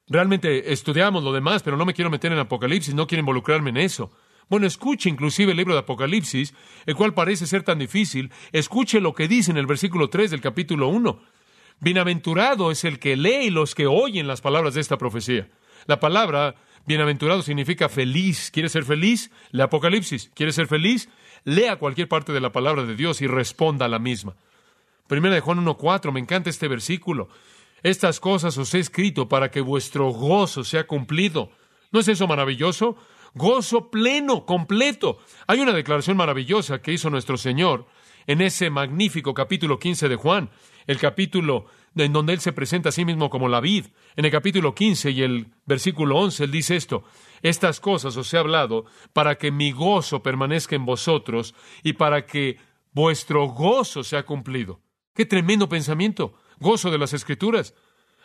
Realmente 0.08 0.72
estudiamos 0.72 1.24
lo 1.24 1.32
demás, 1.32 1.62
pero 1.62 1.76
no 1.76 1.84
me 1.84 1.94
quiero 1.94 2.10
meter 2.10 2.32
en 2.32 2.38
Apocalipsis, 2.38 2.94
no 2.94 3.06
quiero 3.06 3.20
involucrarme 3.20 3.70
en 3.70 3.78
eso. 3.78 4.12
Bueno, 4.48 4.66
escuche 4.66 5.08
inclusive 5.08 5.50
el 5.50 5.56
libro 5.56 5.74
de 5.74 5.80
Apocalipsis, 5.80 6.54
el 6.86 6.94
cual 6.94 7.14
parece 7.14 7.46
ser 7.46 7.64
tan 7.64 7.80
difícil. 7.80 8.30
Escuche 8.52 9.00
lo 9.00 9.12
que 9.12 9.26
dice 9.26 9.50
en 9.50 9.56
el 9.56 9.66
versículo 9.66 10.08
3 10.08 10.30
del 10.30 10.40
capítulo 10.40 10.86
1. 10.88 11.20
Bienaventurado 11.80 12.70
es 12.70 12.84
el 12.84 13.00
que 13.00 13.16
lee 13.16 13.46
y 13.46 13.50
los 13.50 13.74
que 13.74 13.88
oyen 13.88 14.28
las 14.28 14.40
palabras 14.40 14.74
de 14.74 14.80
esta 14.80 14.98
profecía. 14.98 15.48
La 15.86 15.98
palabra 15.98 16.54
bienaventurado 16.86 17.42
significa 17.42 17.88
feliz. 17.88 18.52
¿Quiere 18.52 18.68
ser 18.68 18.84
feliz? 18.84 19.32
Lee 19.50 19.62
Apocalipsis. 19.62 20.30
¿Quiere 20.34 20.52
ser 20.52 20.68
feliz? 20.68 21.08
Lea 21.44 21.76
cualquier 21.76 22.08
parte 22.08 22.32
de 22.32 22.40
la 22.40 22.52
palabra 22.52 22.84
de 22.84 22.94
Dios 22.94 23.20
y 23.22 23.26
responda 23.26 23.86
a 23.86 23.88
la 23.88 23.98
misma. 23.98 24.36
Primera 25.08 25.34
de 25.34 25.40
Juan 25.40 25.64
1.4, 25.64 26.12
me 26.12 26.20
encanta 26.20 26.50
este 26.50 26.68
versículo. 26.68 27.28
Estas 27.82 28.20
cosas 28.20 28.56
os 28.58 28.74
he 28.74 28.78
escrito 28.78 29.28
para 29.28 29.50
que 29.50 29.60
vuestro 29.60 30.10
gozo 30.10 30.64
sea 30.64 30.86
cumplido. 30.86 31.50
¿No 31.92 32.00
es 32.00 32.08
eso 32.08 32.26
maravilloso? 32.26 32.96
gozo 33.36 33.90
pleno, 33.90 34.46
completo. 34.46 35.18
Hay 35.46 35.60
una 35.60 35.72
declaración 35.72 36.16
maravillosa 36.16 36.80
que 36.80 36.92
hizo 36.92 37.10
nuestro 37.10 37.36
Señor 37.36 37.86
en 38.26 38.40
ese 38.40 38.70
magnífico 38.70 39.34
capítulo 39.34 39.78
15 39.78 40.08
de 40.08 40.16
Juan, 40.16 40.50
el 40.86 40.98
capítulo 40.98 41.66
en 41.94 42.12
donde 42.12 42.32
Él 42.32 42.40
se 42.40 42.52
presenta 42.52 42.88
a 42.88 42.92
sí 42.92 43.04
mismo 43.04 43.30
como 43.30 43.48
la 43.48 43.60
vid. 43.60 43.86
En 44.16 44.24
el 44.24 44.30
capítulo 44.30 44.74
15 44.74 45.10
y 45.10 45.22
el 45.22 45.48
versículo 45.66 46.16
11, 46.18 46.44
Él 46.44 46.50
dice 46.50 46.76
esto, 46.76 47.04
estas 47.42 47.78
cosas 47.78 48.16
os 48.16 48.32
he 48.32 48.38
hablado 48.38 48.86
para 49.12 49.36
que 49.36 49.52
mi 49.52 49.70
gozo 49.70 50.22
permanezca 50.22 50.74
en 50.74 50.86
vosotros 50.86 51.54
y 51.82 51.92
para 51.92 52.24
que 52.24 52.58
vuestro 52.92 53.46
gozo 53.48 54.02
sea 54.02 54.24
cumplido. 54.24 54.80
Qué 55.16 55.24
tremendo 55.24 55.66
pensamiento, 55.66 56.34
gozo 56.60 56.90
de 56.90 56.98
las 56.98 57.14
escrituras. 57.14 57.74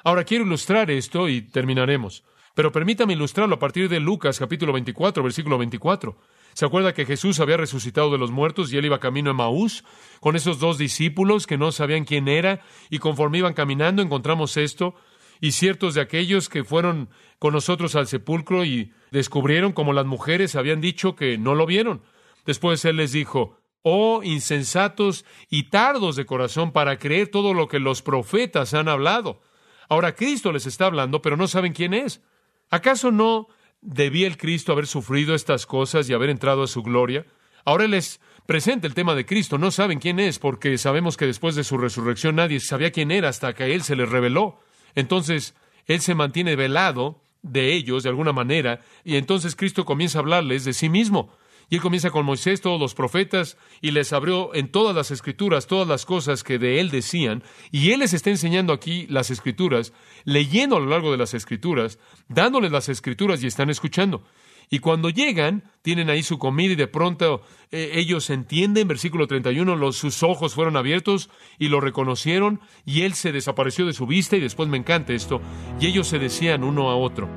Ahora 0.04 0.26
quiero 0.26 0.44
ilustrar 0.44 0.92
esto 0.92 1.30
y 1.30 1.42
terminaremos. 1.42 2.26
Pero 2.54 2.74
permítame 2.74 3.14
ilustrarlo 3.14 3.56
a 3.56 3.60
partir 3.60 3.88
de 3.88 4.02
Lucas 4.02 4.38
capítulo 4.38 4.74
24, 4.74 5.24
versículo 5.24 5.58
24. 5.58 6.18
¿Se 6.54 6.66
acuerda 6.66 6.94
que 6.94 7.06
Jesús 7.06 7.40
había 7.40 7.56
resucitado 7.56 8.12
de 8.12 8.18
los 8.18 8.30
muertos 8.30 8.74
y 8.74 8.78
él 8.78 8.84
iba 8.84 9.00
camino 9.00 9.32
a 9.32 9.34
Maús 9.34 9.86
con 10.20 10.36
esos 10.36 10.60
dos 10.60 10.78
discípulos 10.78 11.48
que 11.48 11.58
no 11.58 11.72
sabían 11.72 12.04
quién 12.04 12.28
era 12.28 12.60
y 12.90 13.00
conforme 13.00 13.38
iban 13.38 13.54
caminando 13.54 14.02
encontramos 14.02 14.58
esto 14.58 14.94
y 15.40 15.54
ciertos 15.54 15.94
de 15.94 16.02
aquellos 16.02 16.50
que 16.50 16.66
fueron 16.66 17.08
con 17.40 17.54
nosotros 17.54 17.96
al 17.96 18.08
sepulcro 18.08 18.66
y 18.66 18.92
descubrieron 19.12 19.72
como 19.72 19.94
las 19.94 20.06
mujeres 20.06 20.58
habían 20.58 20.82
dicho 20.82 21.16
que 21.16 21.38
no 21.38 21.56
lo 21.56 21.66
vieron. 21.66 22.02
Después 22.46 22.84
él 22.84 22.98
les 22.98 23.14
dijo, 23.14 23.61
oh 23.84 24.22
insensatos 24.24 25.26
y 25.50 25.70
tardos 25.70 26.16
de 26.16 26.26
corazón 26.26 26.72
para 26.72 26.98
creer 26.98 27.30
todo 27.30 27.54
lo 27.54 27.68
que 27.68 27.80
los 27.80 28.02
profetas 28.02 28.74
han 28.74 28.88
hablado. 28.88 29.42
Ahora 29.90 30.16
Cristo 30.16 30.52
les 30.52 30.66
está 30.66 30.86
hablando, 30.86 31.22
pero 31.22 31.38
no 31.38 31.48
saben 31.48 31.74
quién 31.74 31.94
es. 31.94 32.22
¿Acaso 32.70 33.12
no 33.12 33.48
debía 33.82 34.28
el 34.28 34.38
Cristo 34.38 34.72
haber 34.72 34.88
sufrido 34.88 35.36
estas 35.36 35.66
cosas 35.66 36.10
y 36.10 36.14
haber 36.14 36.30
entrado 36.30 36.64
a 36.64 36.68
su 36.68 36.84
gloria? 36.84 37.26
Ahora 37.66 37.88
les 37.88 38.22
presenta 38.46 38.88
el 38.88 38.94
tema 38.94 39.16
de 39.16 39.26
Cristo. 39.26 39.58
No 39.58 39.72
saben 39.72 40.00
quién 40.00 40.20
es 40.20 40.40
porque 40.40 40.78
sabemos 40.78 41.18
que 41.18 41.26
después 41.26 41.56
de 41.56 41.64
su 41.64 41.78
resurrección 41.78 42.36
nadie 42.36 42.60
sabía 42.60 42.92
quién 42.92 43.12
era 43.12 43.30
hasta 43.30 43.54
que 43.54 43.74
Él 43.74 43.84
se 43.84 43.96
les 43.96 44.10
reveló. 44.10 44.60
Entonces, 44.96 45.56
Él 45.86 46.02
se 46.02 46.16
mantiene 46.16 46.56
velado 46.56 47.22
de 47.42 47.74
ellos 47.74 48.04
de 48.04 48.10
alguna 48.10 48.34
manera 48.34 48.82
y 49.04 49.16
entonces 49.16 49.56
Cristo 49.56 49.84
comienza 49.86 50.20
a 50.20 50.22
hablarles 50.22 50.64
de 50.64 50.74
sí 50.74 50.90
mismo. 50.90 51.34
Y 51.72 51.76
él 51.76 51.82
comienza 51.82 52.12
con 52.12 52.26
Moisés, 52.26 52.60
todos 52.60 52.78
los 52.78 52.94
profetas, 52.94 53.58
y 53.80 53.92
les 53.92 54.12
abrió 54.12 54.54
en 54.54 54.70
todas 54.70 54.94
las 54.94 55.10
escrituras 55.10 55.68
todas 55.68 55.88
las 55.88 56.06
cosas 56.06 56.44
que 56.44 56.60
de 56.60 56.82
él 56.82 56.92
decían. 56.92 57.44
Y 57.72 57.92
él 57.92 58.02
les 58.02 58.14
está 58.14 58.30
enseñando 58.30 58.74
aquí 58.74 59.08
las 59.10 59.32
escrituras, 59.32 59.94
leyendo 60.26 60.76
a 60.76 60.82
lo 60.82 60.88
largo 60.88 61.14
de 61.14 61.18
las 61.18 61.34
escrituras, 61.34 61.98
dándoles 62.28 62.74
las 62.74 62.90
escrituras 62.90 63.42
y 63.42 63.48
están 63.48 63.70
escuchando. 63.70 64.22
Y 64.70 64.80
cuando 64.80 65.10
llegan, 65.10 65.64
tienen 65.82 66.10
ahí 66.10 66.24
su 66.24 66.38
comida 66.38 66.74
y 66.74 66.76
de 66.76 66.88
pronto 66.88 67.42
eh, 67.72 67.92
ellos 67.94 68.30
entienden, 68.30 68.90
versículo 68.90 69.28
31, 69.28 69.78
los, 69.78 69.96
sus 69.96 70.24
ojos 70.24 70.54
fueron 70.54 70.76
abiertos 70.76 71.30
y 71.58 71.70
lo 71.70 71.80
reconocieron 71.80 72.60
y 72.86 73.04
él 73.04 73.14
se 73.14 73.32
desapareció 73.32 73.86
de 73.86 73.94
su 73.94 74.06
vista 74.08 74.36
y 74.36 74.42
después 74.42 74.68
me 74.68 74.78
encanta 74.78 75.14
esto, 75.14 75.42
y 75.80 75.88
ellos 75.88 76.08
se 76.08 76.20
decían 76.20 76.66
uno 76.66 76.90
a 76.90 76.98
otro, 76.98 77.30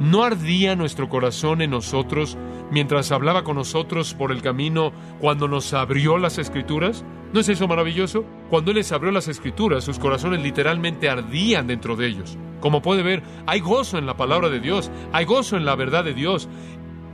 ¿No 0.00 0.22
ardía 0.22 0.76
nuestro 0.76 1.08
corazón 1.08 1.60
en 1.60 1.70
nosotros 1.70 2.38
mientras 2.70 3.10
hablaba 3.10 3.42
con 3.42 3.56
nosotros 3.56 4.14
por 4.14 4.30
el 4.30 4.42
camino 4.42 4.92
cuando 5.20 5.48
nos 5.48 5.74
abrió 5.74 6.18
las 6.18 6.38
escrituras? 6.38 7.04
¿No 7.32 7.40
es 7.40 7.48
eso 7.48 7.66
maravilloso? 7.66 8.24
Cuando 8.48 8.70
Él 8.70 8.76
les 8.76 8.92
abrió 8.92 9.10
las 9.10 9.26
escrituras, 9.26 9.82
sus 9.82 9.98
corazones 9.98 10.40
literalmente 10.40 11.10
ardían 11.10 11.66
dentro 11.66 11.96
de 11.96 12.06
ellos. 12.06 12.38
Como 12.60 12.80
puede 12.80 13.02
ver, 13.02 13.22
hay 13.46 13.58
gozo 13.58 13.98
en 13.98 14.06
la 14.06 14.16
palabra 14.16 14.48
de 14.48 14.60
Dios, 14.60 14.90
hay 15.12 15.24
gozo 15.24 15.56
en 15.56 15.64
la 15.64 15.74
verdad 15.74 16.04
de 16.04 16.14
Dios, 16.14 16.48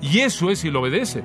y 0.02 0.20
eso 0.20 0.50
es 0.50 0.58
si 0.58 0.70
lo 0.70 0.80
obedece. 0.80 1.24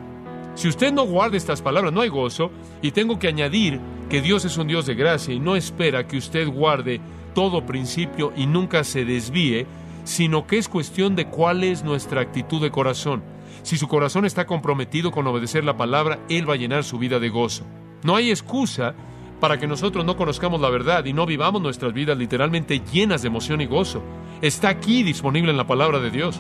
Si 0.56 0.68
usted 0.68 0.94
no 0.94 1.04
guarda 1.04 1.38
estas 1.38 1.62
palabras, 1.62 1.94
no 1.94 2.02
hay 2.02 2.10
gozo, 2.10 2.52
y 2.82 2.92
tengo 2.92 3.20
que 3.20 3.28
añadir 3.28 3.80
que 4.10 4.22
Dios 4.22 4.46
es 4.46 4.58
un 4.58 4.68
Dios 4.68 4.86
de 4.86 4.96
gracia 4.96 5.34
y 5.34 5.40
no 5.40 5.56
espera 5.56 6.08
que 6.08 6.18
usted 6.18 6.48
guarde 6.48 7.00
todo 7.34 7.66
principio 7.66 8.34
y 8.36 8.48
nunca 8.48 8.84
se 8.84 9.06
desvíe 9.06 9.68
sino 10.10 10.48
que 10.48 10.58
es 10.58 10.68
cuestión 10.68 11.16
de 11.16 11.28
cuál 11.28 11.64
es 11.64 11.84
nuestra 11.84 12.22
actitud 12.22 12.60
de 12.60 12.72
corazón. 12.72 13.22
Si 13.62 13.78
su 13.78 13.88
corazón 13.88 14.26
está 14.26 14.48
comprometido 14.48 15.12
con 15.12 15.28
obedecer 15.28 15.64
la 15.64 15.78
palabra, 15.78 16.18
Él 16.30 16.50
va 16.50 16.56
a 16.56 16.58
llenar 16.58 16.84
su 16.84 16.98
vida 16.98 17.20
de 17.20 17.30
gozo. 17.30 17.64
No 18.02 18.16
hay 18.16 18.32
excusa 18.32 18.96
para 19.40 19.60
que 19.60 19.68
nosotros 19.68 20.04
no 20.06 20.18
conozcamos 20.18 20.62
la 20.62 20.72
verdad 20.72 21.06
y 21.06 21.14
no 21.14 21.28
vivamos 21.28 21.62
nuestras 21.62 21.94
vidas 21.94 22.18
literalmente 22.18 22.82
llenas 22.92 23.22
de 23.22 23.28
emoción 23.28 23.62
y 23.62 23.68
gozo. 23.68 24.02
Está 24.42 24.70
aquí 24.70 25.04
disponible 25.04 25.52
en 25.52 25.58
la 25.58 25.68
palabra 25.68 26.00
de 26.00 26.10
Dios. 26.10 26.40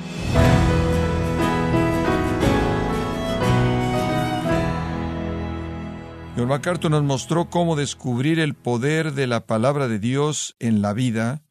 John 6.35 6.47
MacArthur 6.47 6.89
nos 6.89 7.03
mostró 7.03 7.51
cómo 7.51 7.75
descubrir 7.75 8.39
el 8.39 8.55
poder 8.55 9.13
de 9.13 9.27
la 9.27 9.45
palabra 9.45 9.87
de 9.87 9.99
Dios 9.99 10.55
en 10.57 10.81
la 10.81 10.93
vida 10.93 11.43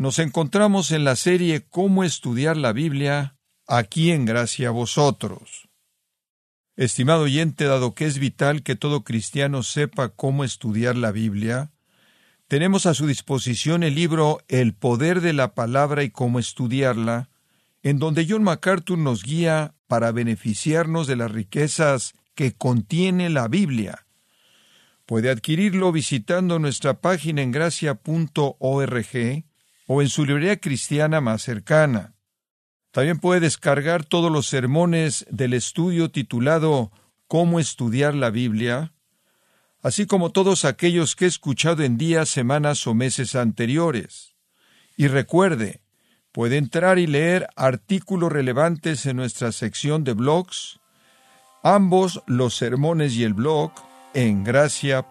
nos 0.00 0.18
encontramos 0.18 0.92
en 0.92 1.04
la 1.04 1.14
serie 1.14 1.66
Cómo 1.68 2.04
estudiar 2.04 2.56
la 2.56 2.72
Biblia, 2.72 3.36
aquí 3.66 4.12
en 4.12 4.24
Gracia 4.24 4.68
a 4.68 4.70
vosotros. 4.70 5.68
Estimado 6.74 7.24
oyente, 7.24 7.66
dado 7.66 7.94
que 7.94 8.06
es 8.06 8.18
vital 8.18 8.62
que 8.62 8.76
todo 8.76 9.04
cristiano 9.04 9.62
sepa 9.62 10.08
cómo 10.08 10.42
estudiar 10.42 10.96
la 10.96 11.12
Biblia, 11.12 11.72
tenemos 12.48 12.86
a 12.86 12.94
su 12.94 13.06
disposición 13.06 13.82
el 13.82 13.94
libro 13.94 14.40
El 14.48 14.72
poder 14.72 15.20
de 15.20 15.34
la 15.34 15.54
palabra 15.54 16.02
y 16.02 16.08
cómo 16.08 16.38
estudiarla, 16.38 17.28
en 17.82 17.98
donde 17.98 18.26
John 18.26 18.42
MacArthur 18.42 18.96
nos 18.96 19.22
guía 19.22 19.74
para 19.86 20.12
beneficiarnos 20.12 21.08
de 21.08 21.16
las 21.16 21.30
riquezas 21.30 22.14
que 22.34 22.54
contiene 22.54 23.28
la 23.28 23.48
Biblia. 23.48 24.06
Puede 25.04 25.28
adquirirlo 25.28 25.92
visitando 25.92 26.58
nuestra 26.58 27.02
página 27.02 27.42
en 27.42 27.52
gracia.org 27.52 29.49
o 29.92 30.02
en 30.02 30.08
su 30.08 30.24
librería 30.24 30.60
cristiana 30.60 31.20
más 31.20 31.42
cercana. 31.42 32.14
También 32.92 33.18
puede 33.18 33.40
descargar 33.40 34.04
todos 34.04 34.30
los 34.30 34.46
sermones 34.46 35.26
del 35.30 35.52
estudio 35.52 36.12
titulado 36.12 36.92
Cómo 37.26 37.58
estudiar 37.58 38.14
la 38.14 38.30
Biblia, 38.30 38.92
así 39.82 40.06
como 40.06 40.30
todos 40.30 40.64
aquellos 40.64 41.16
que 41.16 41.24
he 41.24 41.28
escuchado 41.28 41.82
en 41.82 41.98
días, 41.98 42.28
semanas 42.28 42.86
o 42.86 42.94
meses 42.94 43.34
anteriores. 43.34 44.36
Y 44.96 45.08
recuerde, 45.08 45.82
puede 46.30 46.56
entrar 46.56 47.00
y 47.00 47.08
leer 47.08 47.48
artículos 47.56 48.30
relevantes 48.30 49.06
en 49.06 49.16
nuestra 49.16 49.50
sección 49.50 50.04
de 50.04 50.12
blogs, 50.12 50.78
ambos 51.64 52.22
los 52.28 52.54
sermones 52.54 53.16
y 53.16 53.24
el 53.24 53.34
blog 53.34 53.72
en 54.14 54.44
gracia.org. 54.44 55.10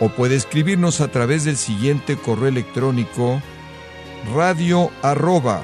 o 0.00 0.08
puede 0.08 0.36
escribirnos 0.36 1.00
a 1.00 1.08
través 1.08 1.44
del 1.44 1.56
siguiente 1.56 2.16
correo 2.16 2.48
electrónico 2.48 3.40
radio 4.34 4.90
arroba 5.02 5.62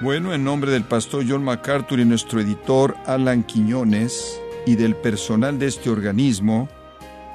Bueno, 0.00 0.34
en 0.34 0.44
nombre 0.44 0.70
del 0.70 0.84
pastor 0.84 1.24
John 1.28 1.44
MacArthur 1.44 2.00
y 2.00 2.04
nuestro 2.04 2.40
editor 2.40 2.96
Alan 3.06 3.42
Quiñones 3.42 4.40
y 4.66 4.76
del 4.76 4.96
personal 4.96 5.58
de 5.58 5.66
este 5.66 5.90
organismo, 5.90 6.68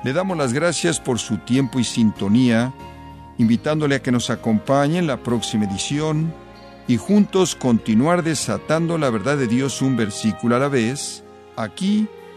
le 0.03 0.13
damos 0.13 0.37
las 0.37 0.53
gracias 0.53 0.99
por 0.99 1.19
su 1.19 1.37
tiempo 1.37 1.79
y 1.79 1.83
sintonía, 1.83 2.73
invitándole 3.37 3.95
a 3.95 4.01
que 4.01 4.11
nos 4.11 4.29
acompañe 4.29 4.97
en 4.97 5.07
la 5.07 5.17
próxima 5.17 5.65
edición 5.65 6.33
y 6.87 6.97
juntos 6.97 7.55
continuar 7.55 8.23
desatando 8.23 8.97
la 8.97 9.09
verdad 9.09 9.37
de 9.37 9.47
Dios 9.47 9.81
un 9.81 9.95
versículo 9.95 10.55
a 10.55 10.59
la 10.59 10.67
vez, 10.67 11.23
aquí 11.55 12.07